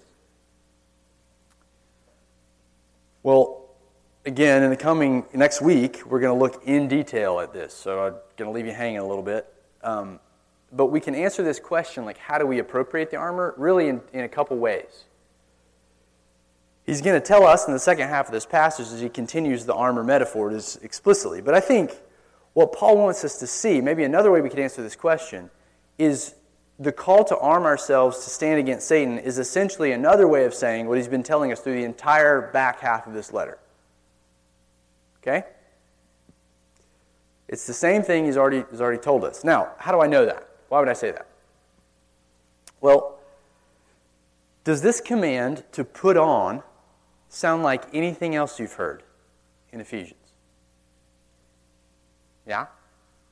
[3.24, 3.70] Well,
[4.26, 7.74] again, in the coming next week, we're going to look in detail at this.
[7.74, 9.52] So, I'm going to leave you hanging a little bit.
[9.84, 10.20] Um,
[10.72, 13.54] but we can answer this question like, how do we appropriate the armor?
[13.58, 15.06] Really, in, in a couple ways.
[16.86, 19.66] He's going to tell us in the second half of this passage as he continues
[19.66, 21.42] the armor metaphor is explicitly.
[21.42, 21.92] But I think
[22.54, 25.52] what Paul wants us to see, maybe another way we could answer this question,
[26.00, 26.34] is
[26.82, 30.88] the call to arm ourselves to stand against Satan is essentially another way of saying
[30.88, 33.60] what he's been telling us through the entire back half of this letter.
[35.22, 35.44] Okay?
[37.48, 39.44] It's the same thing he's already, he's already told us.
[39.44, 40.48] Now, how do I know that?
[40.70, 41.28] Why would I say that?
[42.80, 43.20] Well,
[44.64, 46.64] does this command to put on
[47.30, 49.04] sound like anything else you've heard
[49.72, 50.16] in Ephesians?
[52.48, 52.66] Yeah?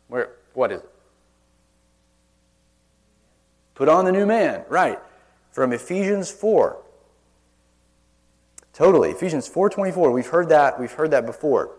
[0.08, 0.90] Where what is it?
[3.80, 5.00] Put on the new man, right.
[5.52, 6.78] From Ephesians 4.
[8.74, 9.10] Totally.
[9.10, 10.14] Ephesians 4:24.
[10.14, 11.72] We've heard that, we've heard that before.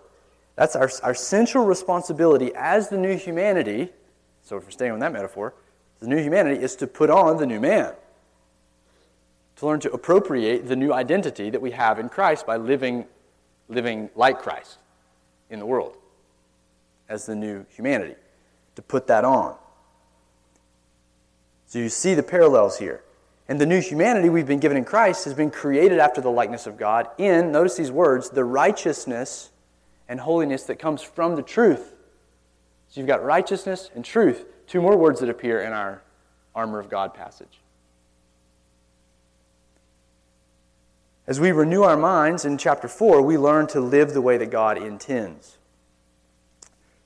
[0.56, 3.90] That's our, our central responsibility as the new humanity
[4.50, 5.54] so if we're staying on that metaphor,
[6.00, 7.92] the new humanity is to put on the new man.
[9.56, 13.04] To learn to appropriate the new identity that we have in Christ by living,
[13.68, 14.78] living like Christ
[15.50, 15.94] in the world
[17.08, 18.16] as the new humanity.
[18.74, 19.54] To put that on.
[21.70, 23.00] So you see the parallels here.
[23.48, 26.66] And the new humanity we've been given in Christ has been created after the likeness
[26.66, 29.50] of God in, notice these words, the righteousness
[30.08, 31.94] and holiness that comes from the truth.
[32.88, 36.02] So you've got righteousness and truth, two more words that appear in our
[36.56, 37.60] armor of God passage.
[41.28, 44.50] As we renew our minds in chapter 4, we learn to live the way that
[44.50, 45.56] God intends.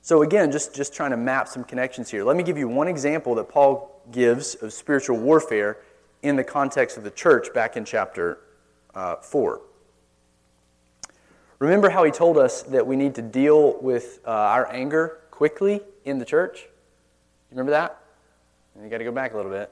[0.05, 2.23] So, again, just, just trying to map some connections here.
[2.23, 5.79] Let me give you one example that Paul gives of spiritual warfare
[6.21, 8.37] in the context of the church back in chapter
[8.93, 9.61] uh, 4.
[11.57, 15.81] Remember how he told us that we need to deal with uh, our anger quickly
[16.03, 16.59] in the church?
[16.59, 17.97] You remember that?
[18.75, 19.71] And you got to go back a little bit.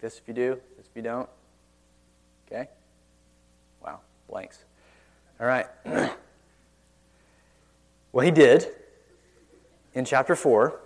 [0.00, 1.28] This if you do, this if you don't.
[2.50, 2.70] Okay?
[3.84, 4.64] Wow, blanks.
[5.38, 5.66] All right.
[8.12, 8.72] well, he did
[9.96, 10.78] in chapter 4,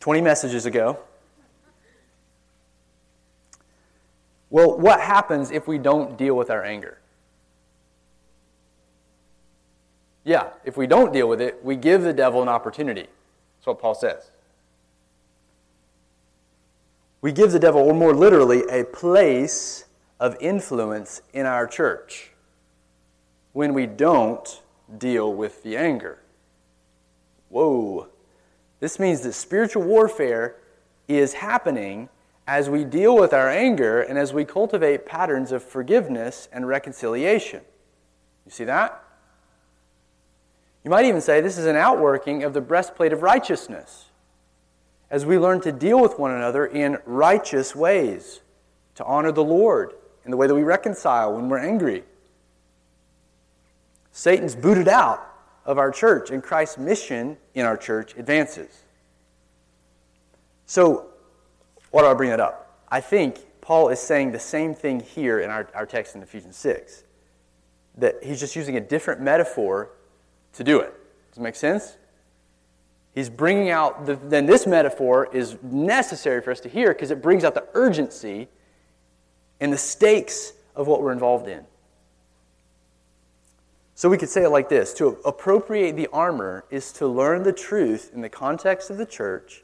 [0.00, 0.98] 20 messages ago.
[4.50, 6.98] Well, what happens if we don't deal with our anger?
[10.24, 13.06] Yeah, if we don't deal with it, we give the devil an opportunity.
[13.58, 14.30] That's what Paul says.
[17.20, 19.84] We give the devil, or more literally, a place
[20.18, 22.32] of influence in our church
[23.52, 24.60] when we don't
[24.98, 26.21] deal with the anger.
[27.52, 28.08] Whoa.
[28.80, 30.56] This means that spiritual warfare
[31.06, 32.08] is happening
[32.46, 37.60] as we deal with our anger and as we cultivate patterns of forgiveness and reconciliation.
[38.46, 39.04] You see that?
[40.82, 44.06] You might even say this is an outworking of the breastplate of righteousness
[45.10, 48.40] as we learn to deal with one another in righteous ways,
[48.94, 49.92] to honor the Lord
[50.24, 52.02] in the way that we reconcile when we're angry.
[54.10, 55.31] Satan's booted out
[55.64, 58.82] of our church, and Christ's mission in our church advances.
[60.66, 61.06] So,
[61.90, 62.80] why do I bring that up?
[62.90, 66.56] I think Paul is saying the same thing here in our, our text in Ephesians
[66.56, 67.04] 6.
[67.98, 69.90] That he's just using a different metaphor
[70.54, 70.92] to do it.
[71.30, 71.96] Does it make sense?
[73.14, 77.20] He's bringing out, the, then this metaphor is necessary for us to hear because it
[77.20, 78.48] brings out the urgency
[79.60, 81.64] and the stakes of what we're involved in.
[84.02, 87.52] So we could say it like this To appropriate the armor is to learn the
[87.52, 89.62] truth in the context of the church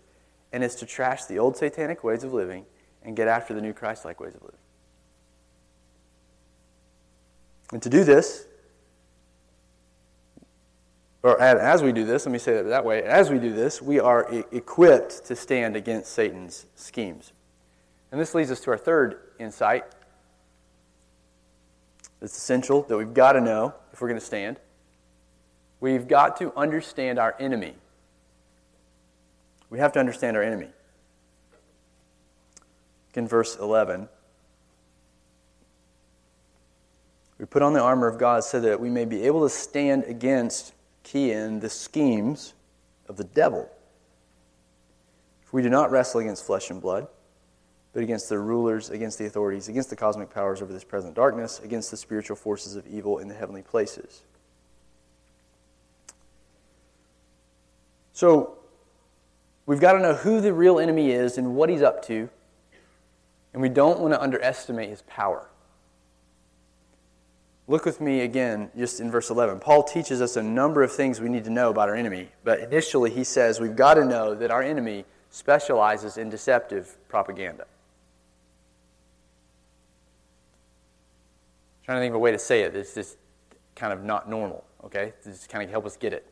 [0.53, 2.64] and is to trash the old satanic ways of living
[3.03, 4.61] and get after the new Christ like ways of living.
[7.72, 8.47] And to do this,
[11.24, 13.82] or as we do this, let me say it that way, as we do this,
[13.82, 17.32] we are equipped to stand against Satan's schemes.
[18.12, 19.84] And this leads us to our third insight.
[22.22, 24.61] It's essential that we've got to know if we're going to stand.
[25.80, 27.74] We've got to understand our enemy.
[29.70, 30.68] We have to understand our enemy.
[33.14, 34.09] In verse 11,
[37.38, 40.05] we put on the armor of God so that we may be able to stand
[40.05, 42.55] against, key in, the schemes
[43.09, 43.68] of the devil.
[45.42, 47.09] If we do not wrestle against flesh and blood
[47.93, 51.61] but against the rulers, against the authorities, against the cosmic powers over this present darkness,
[51.64, 54.22] against the spiritual forces of evil in the heavenly places.
[58.12, 58.59] So,
[59.64, 62.28] we've got to know who the real enemy is and what he's up to,
[63.53, 65.47] and we don't want to underestimate his power.
[67.68, 69.61] Look with me again, just in verse 11.
[69.61, 72.61] Paul teaches us a number of things we need to know about our enemy, but
[72.61, 77.66] initially he says we've got to know that our enemy specializes in deceptive propaganda.
[81.89, 82.76] Trying to think of a way to say it.
[82.76, 83.16] It's just
[83.74, 85.14] kind of not normal, okay?
[85.24, 86.30] Just kind of help us get it.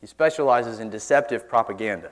[0.00, 2.10] He specializes in deceptive propaganda.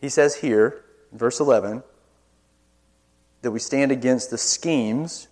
[0.00, 0.82] He says here,
[1.12, 1.82] verse 11,
[3.42, 5.28] that we stand against the schemes,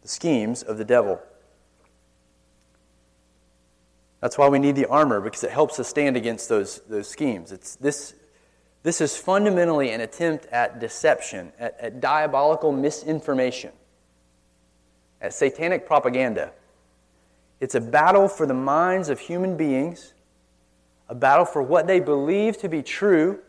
[0.00, 1.20] the schemes of the devil.
[4.22, 7.52] That's why we need the armor, because it helps us stand against those, those schemes.
[7.52, 8.14] It's this
[8.82, 13.72] this is fundamentally an attempt at deception, at, at diabolical misinformation,
[15.20, 16.52] at satanic propaganda.
[17.60, 20.14] It's a battle for the minds of human beings,
[21.08, 23.40] a battle for what they believe to be true,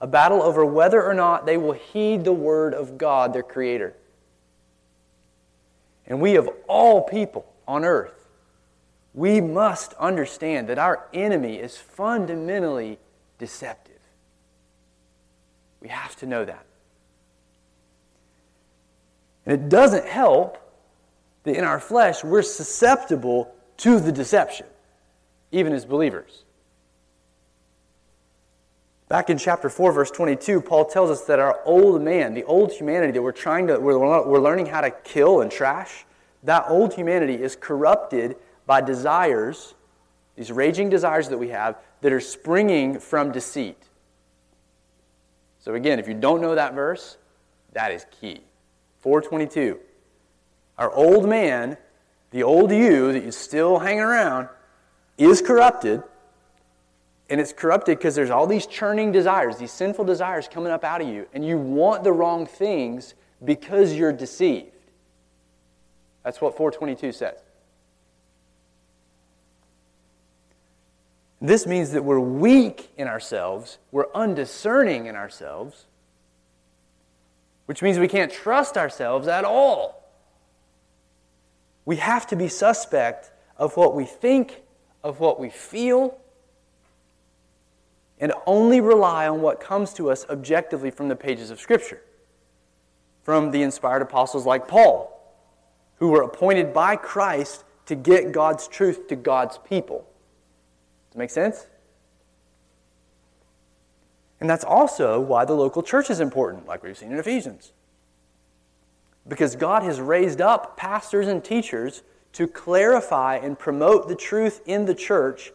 [0.00, 3.94] a battle over whether or not they will heed the word of God, their Creator.
[6.06, 8.28] And we, of all people on earth,
[9.14, 12.98] we must understand that our enemy is fundamentally
[13.40, 13.98] deceptive.
[15.80, 16.64] We have to know that.
[19.46, 20.58] And it doesn't help
[21.42, 24.66] that in our flesh we're susceptible to the deception,
[25.50, 26.44] even as believers.
[29.08, 32.70] Back in chapter 4, verse 22, Paul tells us that our old man, the old
[32.70, 36.04] humanity that we're trying to, we're, we're learning how to kill and trash,
[36.44, 38.36] that old humanity is corrupted
[38.66, 39.74] by desires,
[40.36, 43.76] these raging desires that we have, that are springing from deceit.
[45.60, 47.16] So again, if you don't know that verse,
[47.72, 48.40] that is key.
[49.00, 49.78] 422.
[50.78, 51.76] Our old man,
[52.30, 54.48] the old you that you still hanging around,
[55.18, 56.02] is corrupted
[57.30, 61.00] and it's corrupted because there's all these churning desires, these sinful desires coming up out
[61.00, 64.72] of you, and you want the wrong things because you're deceived.
[66.24, 67.38] That's what 422 says.
[71.40, 75.86] This means that we're weak in ourselves, we're undiscerning in ourselves,
[77.64, 80.04] which means we can't trust ourselves at all.
[81.86, 84.60] We have to be suspect of what we think,
[85.02, 86.18] of what we feel,
[88.18, 92.02] and only rely on what comes to us objectively from the pages of Scripture,
[93.22, 95.16] from the inspired apostles like Paul,
[95.96, 100.06] who were appointed by Christ to get God's truth to God's people.
[101.10, 101.66] Does make sense?
[104.40, 107.72] And that's also why the local church is important, like we've seen in Ephesians.
[109.28, 112.02] Because God has raised up pastors and teachers
[112.32, 115.52] to clarify and promote the truth in the church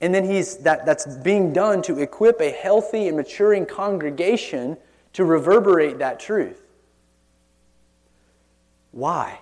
[0.00, 4.76] and then he's, that, that's being done to equip a healthy and maturing congregation
[5.14, 6.60] to reverberate that truth.
[8.92, 9.40] Why?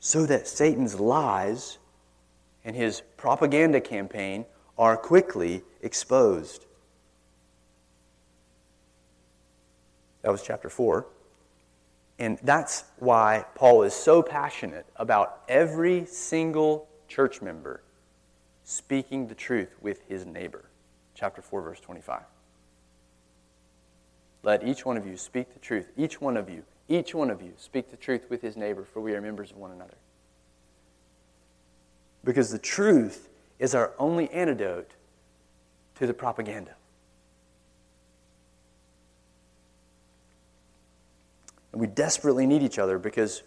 [0.00, 1.78] So that Satan's lies
[2.64, 4.44] and his propaganda campaign
[4.78, 6.64] are quickly exposed.
[10.22, 11.04] That was chapter 4.
[12.20, 17.80] And that's why Paul is so passionate about every single church member
[18.62, 20.64] speaking the truth with his neighbor.
[21.16, 22.22] Chapter 4, verse 25.
[24.44, 25.90] Let each one of you speak the truth.
[25.96, 29.00] Each one of you, each one of you, speak the truth with his neighbor, for
[29.00, 29.96] we are members of one another.
[32.26, 33.28] Because the truth
[33.60, 34.90] is our only antidote
[35.94, 36.74] to the propaganda.
[41.72, 43.42] And we desperately need each other because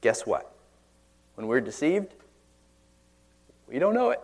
[0.00, 0.50] guess what?
[1.34, 2.14] When we're deceived,
[3.68, 4.20] we don't know it.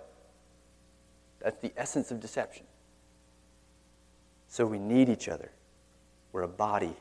[1.41, 2.65] That's the essence of deception.
[4.49, 5.51] So we need each other.
[6.33, 6.95] We're a body.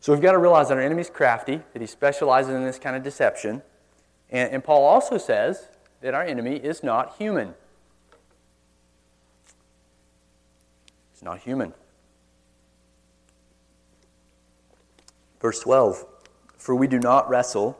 [0.00, 2.96] So we've got to realize that our enemy's crafty, that he specializes in this kind
[2.96, 3.62] of deception.
[4.34, 5.68] And, and Paul also says
[6.02, 7.54] that our enemy is not human.
[11.14, 11.72] It's not human.
[15.40, 16.04] Verse 12
[16.58, 17.78] For we do not wrestle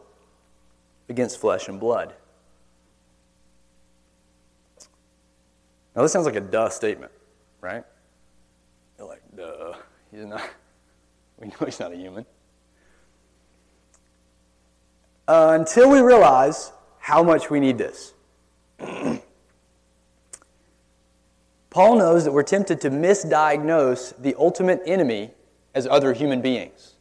[1.11, 2.15] against flesh and blood
[5.95, 7.13] Now, this sounds like a duh statement,
[7.61, 7.85] right?
[8.99, 9.75] You're like, duh.
[10.11, 10.43] He's not,
[11.39, 12.27] we know he's not a human.
[15.27, 18.13] Uh, until we realize how much we need this.
[21.71, 25.31] Paul knows that we're tempted to misdiagnose the ultimate enemy
[25.75, 26.95] as other human beings.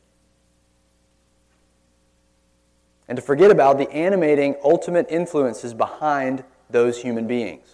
[3.08, 7.68] And to forget about the animating ultimate influences behind those human beings.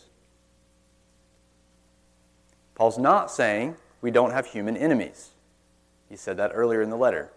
[2.75, 5.29] Paul's not saying we don't have human enemies.
[6.09, 7.29] He said that earlier in the letter.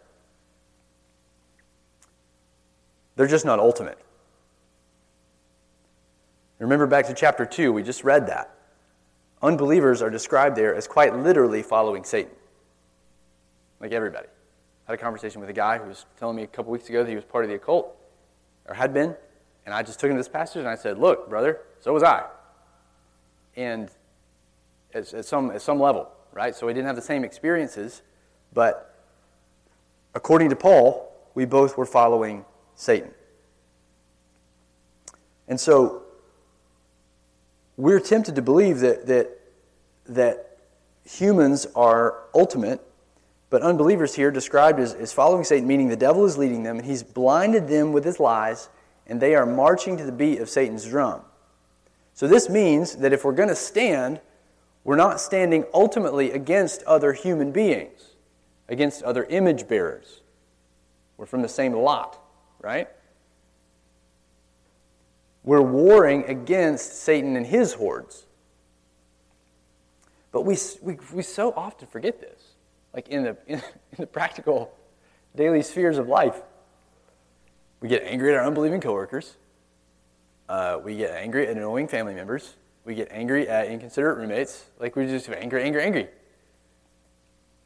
[3.17, 3.99] They're just not ultimate.
[6.59, 8.55] Remember back to chapter 2, we just read that.
[9.43, 12.31] Unbelievers are described there as quite literally following Satan.
[13.81, 14.29] Like everybody.
[14.29, 17.03] I had a conversation with a guy who was telling me a couple weeks ago
[17.03, 17.97] that he was part of the occult,
[18.67, 19.17] or had been,
[19.67, 22.05] and I just took him to this passage and I said, Look, brother, so was
[22.05, 22.25] I.
[23.57, 23.91] And
[24.95, 26.55] at, at, some, at some level, right?
[26.55, 28.03] So we didn't have the same experiences,
[28.53, 28.95] but
[30.15, 32.45] according to Paul, we both were following
[32.75, 33.11] Satan.
[35.49, 36.03] And so
[37.77, 39.31] we're tempted to believe that, that,
[40.07, 40.59] that
[41.05, 42.81] humans are ultimate,
[43.51, 46.87] but unbelievers here described as, as following Satan, meaning the devil is leading them, and
[46.87, 48.69] he's blinded them with his lies,
[49.07, 51.23] and they are marching to the beat of Satan's drum.
[52.15, 54.21] So this means that if we're going to stand
[54.85, 58.15] we're not standing ultimately against other human beings,
[58.69, 60.21] against other image bearers.
[61.17, 62.19] We're from the same lot,
[62.63, 62.89] right?
[65.45, 68.25] We're warring against Satan and his hordes.
[70.31, 72.41] But we, we, we so often forget this,
[72.95, 73.59] like in the, in,
[73.91, 74.73] in the practical
[75.37, 76.41] daily spheres of life.
[77.81, 79.35] We get angry at our unbelieving coworkers.
[80.49, 82.55] Uh, we get angry at annoying family members.
[82.85, 86.09] We get angry at inconsiderate roommates, like we just angry, angry, angry.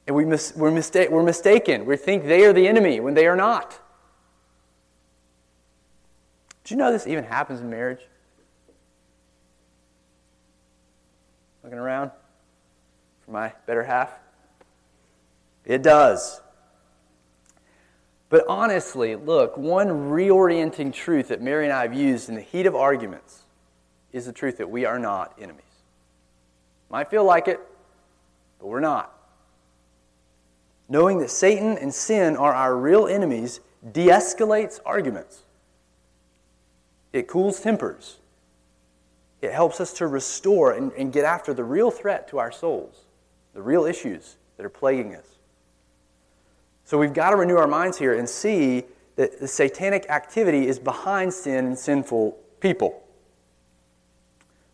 [0.06, 1.84] And we mis- we're, mista- we're mistaken.
[1.84, 3.78] We think they are the enemy when they are not.
[6.66, 8.00] Do you know this even happens in marriage?
[11.62, 12.10] Looking around
[13.24, 14.10] for my better half?
[15.64, 16.40] It does.
[18.30, 22.66] But honestly, look, one reorienting truth that Mary and I have used in the heat
[22.66, 23.42] of arguments
[24.12, 25.62] is the truth that we are not enemies.
[26.90, 27.60] Might feel like it,
[28.58, 29.16] but we're not.
[30.88, 33.60] Knowing that Satan and sin are our real enemies
[33.92, 35.44] de escalates arguments,
[37.12, 38.18] it cools tempers,
[39.40, 43.04] it helps us to restore and, and get after the real threat to our souls,
[43.54, 45.26] the real issues that are plaguing us.
[46.84, 48.84] So we've got to renew our minds here and see
[49.16, 53.02] that the satanic activity is behind sin and sinful people.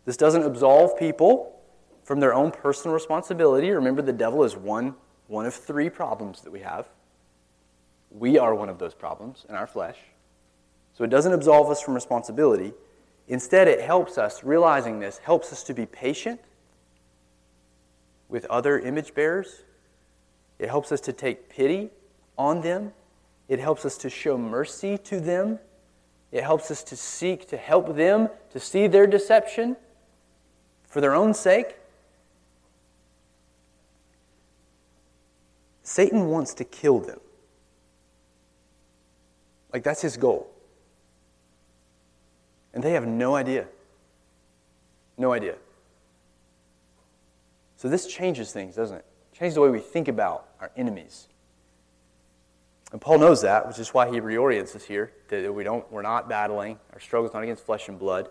[0.05, 1.59] This doesn't absolve people
[2.03, 3.71] from their own personal responsibility.
[3.71, 4.95] Remember, the devil is one,
[5.27, 6.87] one of three problems that we have.
[8.11, 9.97] We are one of those problems in our flesh.
[10.95, 12.73] So it doesn't absolve us from responsibility.
[13.27, 16.39] Instead, it helps us, realizing this, helps us to be patient
[18.29, 19.63] with other image bearers.
[20.59, 21.89] It helps us to take pity
[22.37, 22.93] on them.
[23.47, 25.59] It helps us to show mercy to them.
[26.31, 29.75] It helps us to seek to help them to see their deception
[30.87, 31.75] for their own sake.
[35.83, 37.19] Satan wants to kill them.
[39.71, 40.52] Like, that's his goal.
[42.73, 43.67] And they have no idea.
[45.17, 45.55] No idea.
[47.77, 49.05] So, this changes things, doesn't it?
[49.33, 51.27] Changes the way we think about our enemies.
[52.91, 56.03] And Paul knows that, which is why he reorients us here, that we don't, we're
[56.03, 56.79] not battling.
[56.93, 58.29] Our struggle is not against flesh and blood.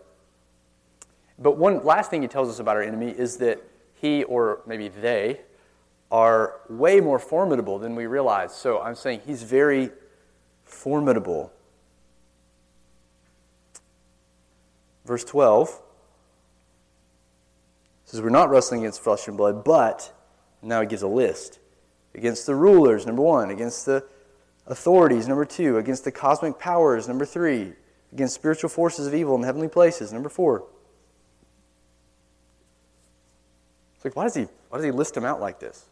[1.39, 3.61] But one last thing he tells us about our enemy is that
[4.01, 5.41] he, or maybe they,
[6.13, 8.55] are way more formidable than we realize.
[8.55, 9.91] So I'm saying he's very
[10.65, 11.51] formidable.
[15.05, 15.81] Verse 12
[18.05, 20.13] says, We're not wrestling against flesh and blood, but,
[20.63, 21.59] now he gives a list
[22.15, 24.05] against the rulers, number one, against the
[24.67, 27.73] authorities, number two, against the cosmic powers, number three,
[28.13, 30.65] against spiritual forces of evil in heavenly places, number four.
[33.97, 35.87] It's like, why does he, why does he list them out like this?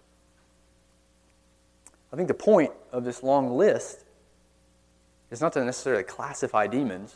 [2.13, 4.05] I think the point of this long list
[5.31, 7.15] is not to necessarily classify demons,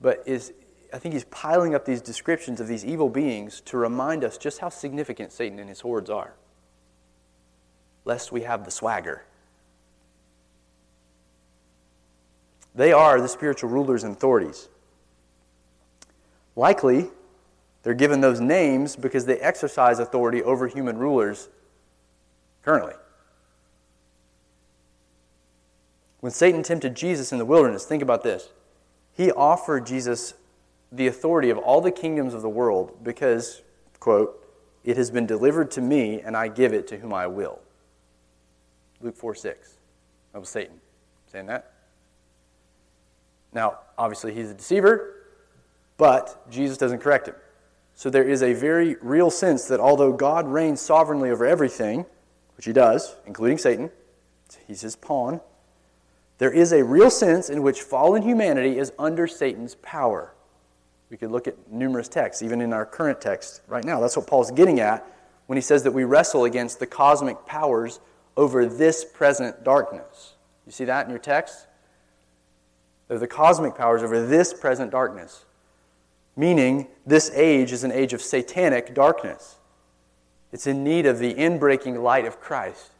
[0.00, 0.52] but is
[0.94, 4.60] I think he's piling up these descriptions of these evil beings to remind us just
[4.60, 6.34] how significant Satan and his hordes are,
[8.04, 9.24] lest we have the swagger.
[12.76, 14.68] They are the spiritual rulers and authorities.
[16.54, 17.08] Likely,
[17.82, 21.48] they're given those names because they exercise authority over human rulers
[22.62, 22.94] currently.
[26.20, 28.50] When Satan tempted Jesus in the wilderness, think about this.
[29.16, 30.34] He offered Jesus
[30.94, 33.62] the authority of all the kingdoms of the world because,
[34.00, 34.40] quote,
[34.84, 37.58] it has been delivered to me and I give it to whom I will.
[39.00, 39.74] Luke 4 6.
[40.32, 40.80] That was Satan
[41.30, 41.72] saying that.
[43.52, 45.14] Now, obviously, he's a deceiver,
[45.96, 47.34] but Jesus doesn't correct him.
[47.94, 52.04] So there is a very real sense that although God reigns sovereignly over everything,
[52.56, 53.90] which he does, including Satan,
[54.66, 55.40] he's his pawn,
[56.38, 60.33] there is a real sense in which fallen humanity is under Satan's power.
[61.10, 64.00] We could look at numerous texts, even in our current text right now.
[64.00, 65.06] That's what Paul's getting at
[65.46, 68.00] when he says that we wrestle against the cosmic powers
[68.36, 70.34] over this present darkness.
[70.66, 71.66] You see that in your text?
[73.08, 75.44] They're the cosmic powers over this present darkness.
[76.36, 79.56] Meaning, this age is an age of satanic darkness.
[80.52, 82.90] It's in need of the inbreaking light of Christ.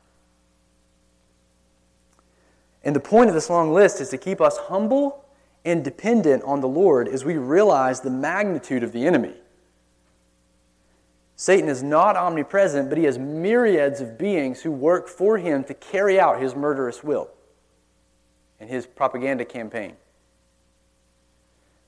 [2.85, 5.24] And the point of this long list is to keep us humble
[5.65, 9.35] and dependent on the Lord as we realize the magnitude of the enemy.
[11.37, 15.75] Satan is not omnipresent, but he has myriads of beings who work for him to
[15.75, 17.29] carry out his murderous will
[18.61, 19.97] and his propaganda campaign.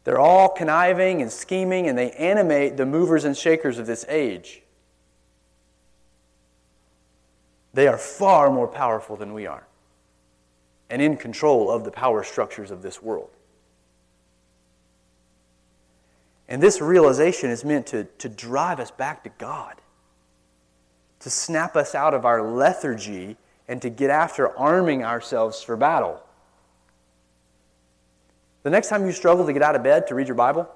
[0.05, 4.62] They're all conniving and scheming, and they animate the movers and shakers of this age.
[7.74, 9.66] They are far more powerful than we are
[10.89, 13.31] and in control of the power structures of this world.
[16.49, 19.74] And this realization is meant to, to drive us back to God,
[21.20, 23.36] to snap us out of our lethargy,
[23.68, 26.22] and to get after arming ourselves for battle.
[28.62, 30.68] The next time you struggle to get out of bed to read your Bible,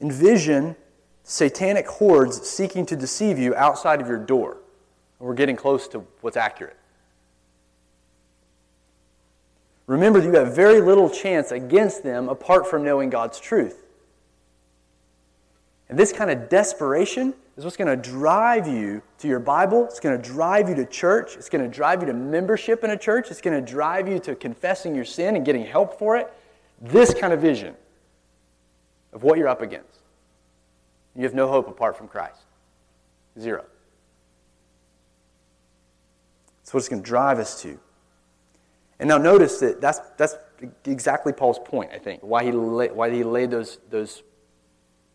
[0.00, 0.76] envision
[1.24, 4.58] satanic hordes seeking to deceive you outside of your door.
[5.18, 6.76] We're getting close to what's accurate.
[9.86, 13.81] Remember that you have very little chance against them apart from knowing God's truth.
[15.92, 19.84] And this kind of desperation is what's going to drive you to your Bible.
[19.84, 21.36] It's going to drive you to church.
[21.36, 23.30] It's going to drive you to membership in a church.
[23.30, 26.32] It's going to drive you to confessing your sin and getting help for it.
[26.80, 27.74] This kind of vision
[29.12, 30.00] of what you're up against.
[31.14, 32.40] You have no hope apart from Christ.
[33.38, 33.62] Zero.
[36.62, 37.78] That's what it's going to drive us to.
[38.98, 40.36] And now notice that that's, that's
[40.86, 44.22] exactly Paul's point, I think, why he, la- why he laid those, those,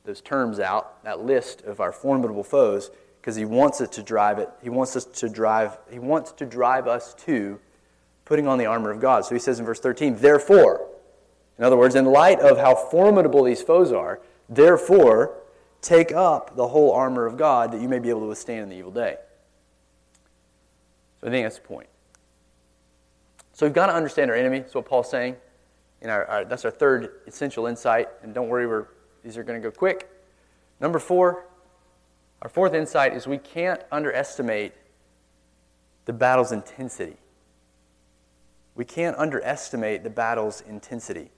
[0.07, 2.89] those terms out, that list of our formidable foes,
[3.21, 4.49] because he wants it to drive it.
[4.63, 7.59] He wants us to drive, he wants to drive us to
[8.23, 9.25] putting on the armor of God.
[9.25, 10.87] So he says in verse 13, therefore,
[11.57, 15.35] in other words, in light of how formidable these foes are, therefore,
[15.81, 18.69] take up the whole armor of God that you may be able to withstand in
[18.69, 19.17] the evil day.
[21.19, 21.87] So I think that's the point.
[23.51, 24.59] So we've got to understand our enemy.
[24.59, 25.35] That's what Paul's saying.
[26.01, 28.07] In our, our, that's our third essential insight.
[28.21, 28.85] And don't worry, we're,
[29.27, 30.09] these are going to go quick.
[30.79, 31.43] Number four,
[32.41, 34.71] our fourth insight is we can't underestimate
[36.05, 37.17] the battle's intensity.
[38.75, 41.29] We can't underestimate the battle's intensity.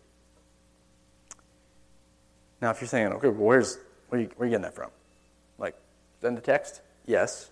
[2.62, 3.80] Now, if you're saying, okay, well, where's,
[4.10, 4.92] where, are you, where are you getting that from?
[5.58, 5.74] Like,
[6.22, 6.82] in the text?
[7.08, 7.50] Yes.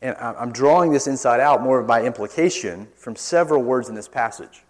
[0.00, 4.64] And I'm drawing this inside out more by implication from several words in this passage.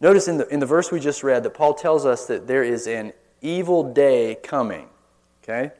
[0.00, 2.62] Notice in the, in the verse we just read that Paul tells us that there
[2.62, 4.88] is an evil day coming.
[5.42, 5.72] Okay?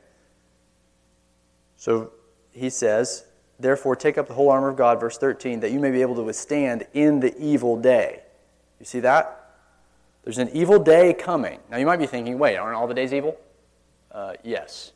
[1.76, 2.12] So
[2.52, 3.24] he says,
[3.58, 6.14] Therefore, take up the whole armor of God, verse 13, that you may be able
[6.16, 8.20] to withstand in the evil day.
[8.78, 9.54] You see that?
[10.24, 11.60] There's an evil day coming.
[11.70, 13.38] Now, you might be thinking, wait, aren't all the days evil?
[14.12, 14.92] Uh, yes,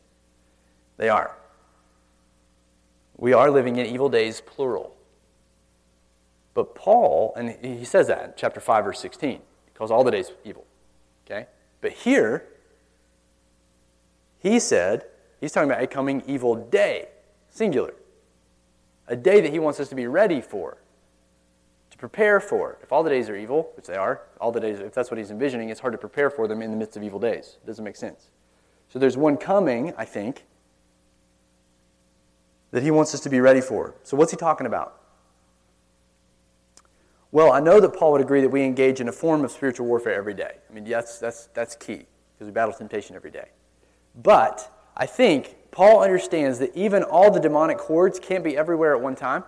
[0.98, 1.30] they are.
[3.16, 4.94] We are living in evil days, plural.
[6.55, 9.40] But Paul, and he says that in chapter 5, verse 16, he
[9.74, 10.66] calls all the days evil.
[11.24, 11.46] Okay?
[11.80, 12.44] But here,
[14.40, 15.05] he said,
[15.40, 17.09] he's talking about a coming evil day,
[17.51, 17.94] singular.
[19.07, 20.78] A day that he wants us to be ready for,
[21.90, 22.78] to prepare for.
[22.82, 25.18] If all the days are evil, which they are, all the days, if that's what
[25.18, 27.59] he's envisioning, it's hard to prepare for them in the midst of evil days.
[27.62, 28.28] It doesn't make sense.
[28.88, 30.44] So there's one coming, I think,
[32.70, 33.94] that he wants us to be ready for.
[34.05, 34.99] So, what's he talking about?
[37.33, 39.87] Well, I know that Paul would agree that we engage in a form of spiritual
[39.87, 40.57] warfare every day.
[40.68, 43.49] I mean, that's, that's, that's key because we battle temptation every day.
[44.20, 49.01] But I think Paul understands that even all the demonic hordes can't be everywhere at
[49.01, 49.45] one time.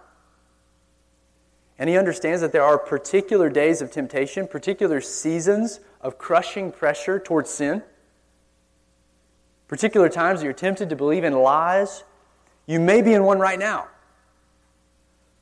[1.79, 7.19] And he understands that there are particular days of temptation, particular seasons of crushing pressure
[7.19, 7.83] towards sin,
[9.67, 12.05] particular times that you're tempted to believe in lies
[12.67, 13.89] you may be in one right now.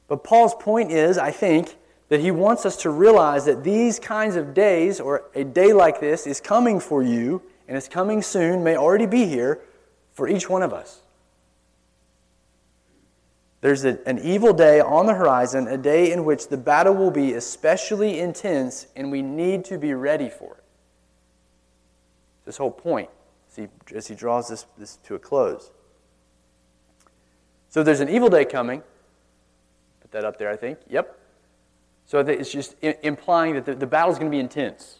[0.08, 1.76] But Paul's point is, I think,
[2.10, 6.00] that he wants us to realize that these kinds of days, or a day like
[6.00, 9.60] this, is coming for you, and is coming soon, may already be here
[10.12, 11.00] for each one of us.
[13.60, 17.12] There's a, an evil day on the horizon, a day in which the battle will
[17.12, 20.64] be especially intense, and we need to be ready for it.
[22.44, 23.08] This whole point,
[23.50, 25.70] as he, as he draws this, this to a close.
[27.68, 28.82] So there's an evil day coming.
[30.00, 30.80] Put that up there, I think.
[30.88, 31.18] Yep.
[32.10, 34.98] So it's just implying that the, the battle is going to be intense.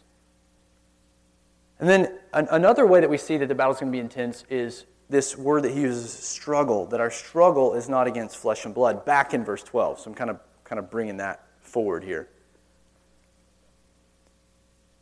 [1.80, 3.98] And then an, another way that we see that the battle is going to be
[3.98, 8.64] intense is this word that he uses, struggle, that our struggle is not against flesh
[8.64, 9.98] and blood, back in verse 12.
[9.98, 12.28] So I'm kind of, kind of bringing that forward here.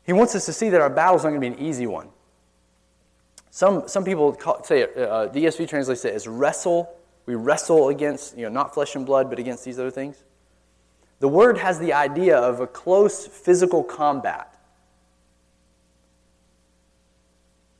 [0.06, 1.86] He wants us to see that our battle is not going to be an easy
[1.86, 2.08] one.
[3.50, 6.88] Some, some people call, say, uh, the ESV translates it as wrestle
[7.28, 10.24] we wrestle against, you know, not flesh and blood, but against these other things.
[11.20, 14.54] The word has the idea of a close physical combat.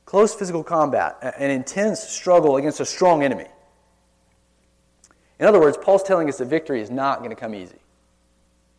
[0.05, 3.45] Close physical combat, an intense struggle against a strong enemy.
[5.39, 7.77] In other words, Paul's telling us that victory is not going to come easy.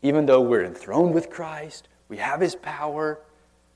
[0.02, 3.20] Even though we're enthroned with Christ, we have his power,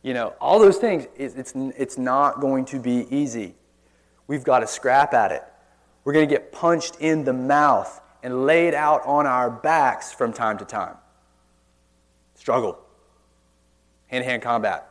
[0.03, 3.55] you know, all those things, it's, it's not going to be easy.
[4.27, 5.45] We've got to scrap at it.
[6.05, 10.33] We're going to get punched in the mouth and laid out on our backs from
[10.33, 10.97] time to time.
[12.35, 12.79] Struggle.
[14.07, 14.89] Hand to hand combat.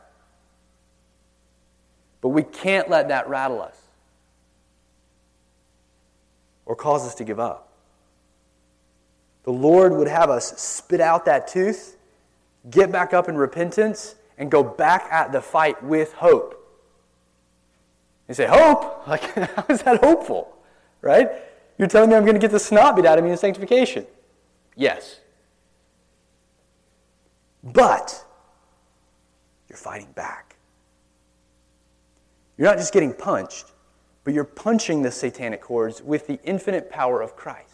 [2.20, 3.76] But we can't let that rattle us
[6.64, 7.72] or cause us to give up.
[9.42, 11.96] The Lord would have us spit out that tooth,
[12.70, 16.60] get back up in repentance, and go back at the fight with hope.
[18.28, 18.92] You say, Hope?
[19.08, 20.56] Like, how is that hopeful?
[21.02, 21.28] Right?
[21.78, 24.06] You're telling me I'm going to get the snot beat out of me in sanctification.
[24.76, 25.20] Yes.
[27.62, 28.24] But
[29.68, 30.56] you're fighting back.
[32.56, 33.72] You're not just getting punched,
[34.22, 37.70] but you're punching the satanic hordes with the infinite power of Christ.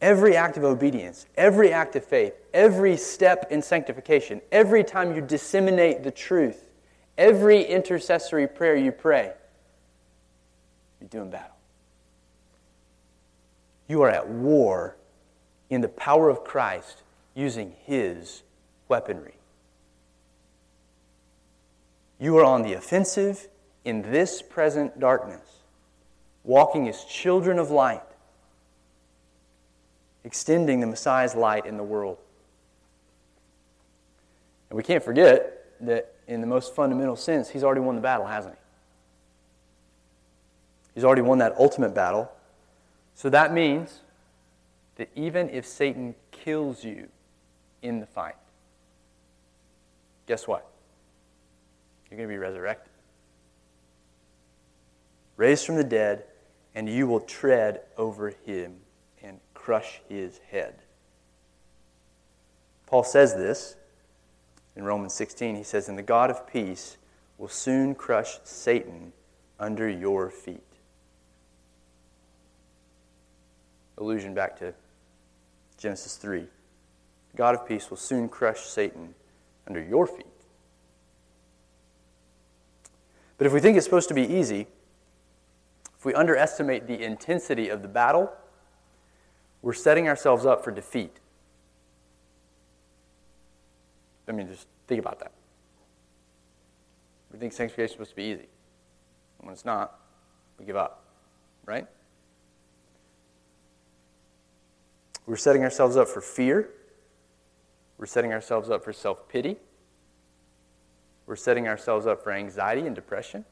[0.00, 5.20] Every act of obedience, every act of faith, every step in sanctification, every time you
[5.22, 6.64] disseminate the truth,
[7.16, 9.32] every intercessory prayer you pray,
[11.02, 11.56] you're doing battle.
[13.88, 14.96] You are at war
[15.68, 17.02] in the power of Christ
[17.34, 18.42] using His
[18.88, 19.34] weaponry.
[22.20, 23.48] You are on the offensive
[23.84, 25.42] in this present darkness,
[26.44, 28.02] walking as children of light,
[30.22, 32.18] extending the Messiah's light in the world.
[34.70, 38.26] And we can't forget that in the most fundamental sense, he's already won the battle,
[38.26, 38.61] hasn't he?
[40.94, 42.30] He's already won that ultimate battle.
[43.14, 44.00] So that means
[44.96, 47.08] that even if Satan kills you
[47.80, 48.36] in the fight,
[50.26, 50.66] guess what?
[52.10, 52.90] You're going to be resurrected.
[55.36, 56.24] Raised from the dead,
[56.74, 58.76] and you will tread over him
[59.22, 60.74] and crush his head.
[62.86, 63.76] Paul says this
[64.76, 65.56] in Romans 16.
[65.56, 66.98] He says, And the God of peace
[67.38, 69.12] will soon crush Satan
[69.58, 70.71] under your feet.
[74.02, 74.74] Allusion back to
[75.78, 76.40] Genesis 3.
[76.40, 79.14] The God of peace will soon crush Satan
[79.66, 80.26] under your feet.
[83.38, 84.66] But if we think it's supposed to be easy,
[85.96, 88.32] if we underestimate the intensity of the battle,
[89.62, 91.16] we're setting ourselves up for defeat.
[94.28, 95.30] I mean, just think about that.
[97.32, 98.48] We think sanctification is supposed to be easy.
[99.38, 100.00] And when it's not,
[100.58, 101.04] we give up,
[101.66, 101.86] right?
[105.26, 106.68] We're setting ourselves up for fear.
[107.98, 109.56] We're setting ourselves up for self pity.
[111.26, 113.44] We're setting ourselves up for anxiety and depression.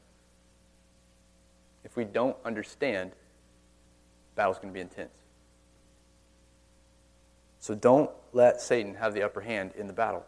[1.83, 3.11] If we don't understand,
[4.35, 5.13] battle's going to be intense.
[7.59, 10.25] So don't let Satan have the upper hand in the battle.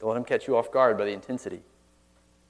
[0.00, 1.62] Don't let him catch you off guard by the intensity,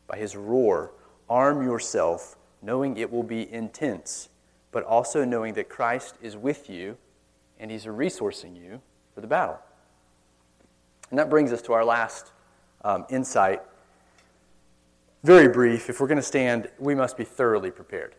[0.06, 0.90] by his roar.
[1.30, 4.28] Arm yourself, knowing it will be intense,
[4.70, 6.96] but also knowing that Christ is with you
[7.58, 8.80] and he's resourcing you
[9.14, 9.58] for the battle.
[11.10, 12.30] And that brings us to our last
[12.82, 13.62] um, insight.
[15.24, 15.90] Very brief.
[15.90, 18.14] If we're going to stand, we must be thoroughly prepared,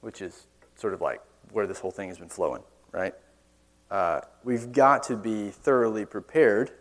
[0.00, 0.46] which is
[0.76, 1.20] sort of like
[1.52, 3.14] where this whole thing has been flowing, right?
[3.90, 6.72] Uh, we've got to be thoroughly prepared.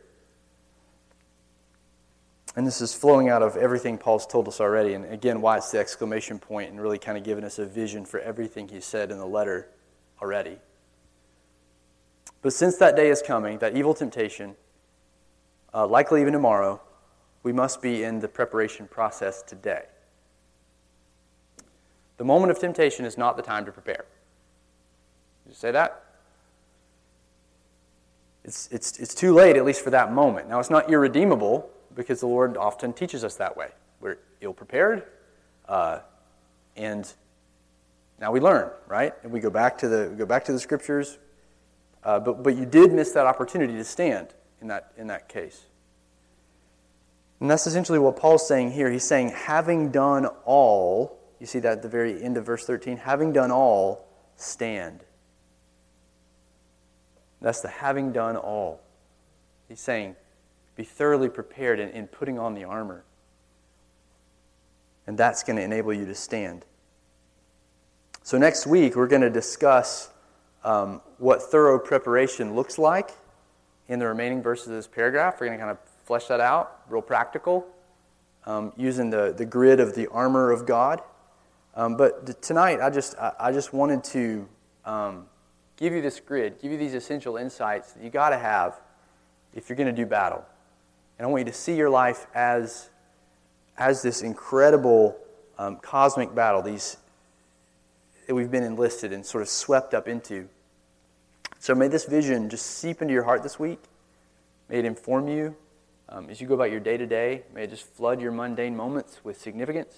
[2.55, 4.93] And this is flowing out of everything Paul's told us already.
[4.93, 8.05] And again, why it's the exclamation point and really kind of giving us a vision
[8.05, 9.69] for everything he said in the letter
[10.21, 10.57] already.
[12.41, 14.55] But since that day is coming, that evil temptation,
[15.73, 16.81] uh, likely even tomorrow,
[17.41, 19.83] we must be in the preparation process today.
[22.17, 24.05] The moment of temptation is not the time to prepare.
[25.43, 26.03] Did you say that?
[28.43, 30.49] It's, it's, it's too late, at least for that moment.
[30.49, 33.69] Now, it's not irredeemable because the Lord often teaches us that way.
[34.01, 35.03] We're ill prepared,
[35.67, 35.99] uh,
[36.75, 37.11] and
[38.19, 39.13] now we learn, right?
[39.23, 41.17] And we go back to the, go back to the scriptures,
[42.03, 44.27] uh, but, but you did miss that opportunity to stand
[44.61, 45.61] in that, in that case.
[47.39, 48.89] And that's essentially what Paul's saying here.
[48.89, 52.97] He's saying, having done all, you see that at the very end of verse 13,
[52.97, 55.03] having done all, stand.
[57.41, 58.81] That's the having done all.
[59.67, 60.15] He's saying,
[60.75, 63.03] be thoroughly prepared in, in putting on the armor.
[65.05, 66.63] And that's going to enable you to stand.
[68.23, 70.09] So, next week, we're going to discuss
[70.63, 73.11] um, what thorough preparation looks like
[73.87, 75.39] in the remaining verses of this paragraph.
[75.39, 77.65] We're going to kind of flesh that out, real practical,
[78.45, 81.01] um, using the, the grid of the armor of God.
[81.75, 84.47] Um, but tonight, I just, I, I just wanted to
[84.85, 85.25] um,
[85.77, 88.79] give you this grid, give you these essential insights that you got to have
[89.53, 90.43] if you're going to do battle.
[91.17, 92.89] And I want you to see your life as,
[93.77, 95.17] as this incredible
[95.57, 96.97] um, cosmic battle, these
[98.27, 100.47] that we've been enlisted and sort of swept up into.
[101.59, 103.79] So may this vision just seep into your heart this week.
[104.69, 105.55] May it inform you
[106.09, 107.43] um, as you go about your day to day.
[107.53, 109.95] May it just flood your mundane moments with significance.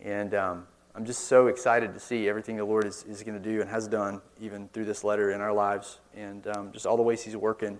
[0.00, 3.42] And um, I'm just so excited to see everything the Lord is, is going to
[3.42, 6.96] do and has done, even through this letter in our lives, and um, just all
[6.96, 7.78] the ways He's working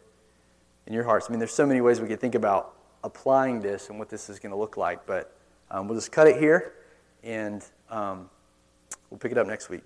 [0.87, 1.27] in your hearts.
[1.29, 4.29] I mean, there's so many ways we could think about applying this and what this
[4.29, 5.07] is going to look like.
[5.07, 5.35] But
[5.71, 6.75] um, we'll just cut it here,
[7.23, 8.29] and um,
[9.11, 9.83] we'll pick it up next week.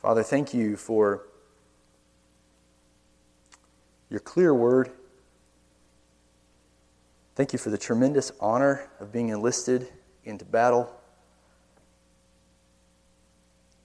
[0.00, 1.26] Father, thank you for
[4.08, 4.90] your clear word.
[7.36, 9.88] Thank you for the tremendous honor of being enlisted
[10.24, 10.92] into battle,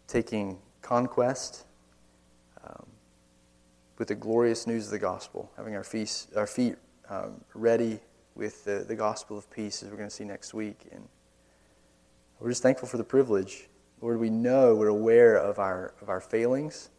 [0.08, 1.64] taking conquest
[2.66, 2.86] um,
[3.98, 6.76] with the glorious news of the gospel, having our, feast, our feet
[7.10, 8.00] um, ready
[8.36, 10.88] with the, the gospel of peace, as we're going to see next week.
[10.92, 11.08] And
[12.40, 13.68] we're just thankful for the privilege.
[14.02, 16.90] Lord, we know we're aware of our, of our failings,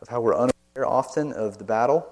[0.00, 2.06] of how we're unaware often of the battle.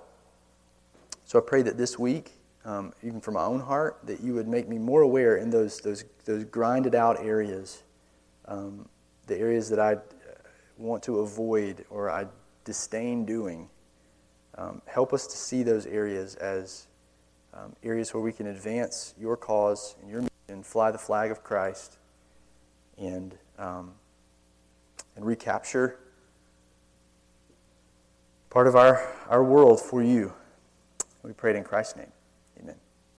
[1.25, 2.33] So I pray that this week,
[2.65, 5.81] um, even from my own heart, that you would make me more aware in those,
[5.81, 7.83] those, those grinded out areas,
[8.47, 8.89] um,
[9.27, 9.97] the areas that I
[10.77, 12.27] want to avoid or I
[12.65, 13.69] disdain doing.
[14.57, 16.87] Um, help us to see those areas as
[17.53, 21.43] um, areas where we can advance your cause and your mission, fly the flag of
[21.43, 21.99] Christ,
[22.99, 23.93] and, um,
[25.17, 25.99] and recapture
[28.51, 30.33] part of our, our world for you.
[31.23, 32.13] We pray it in Christ's name.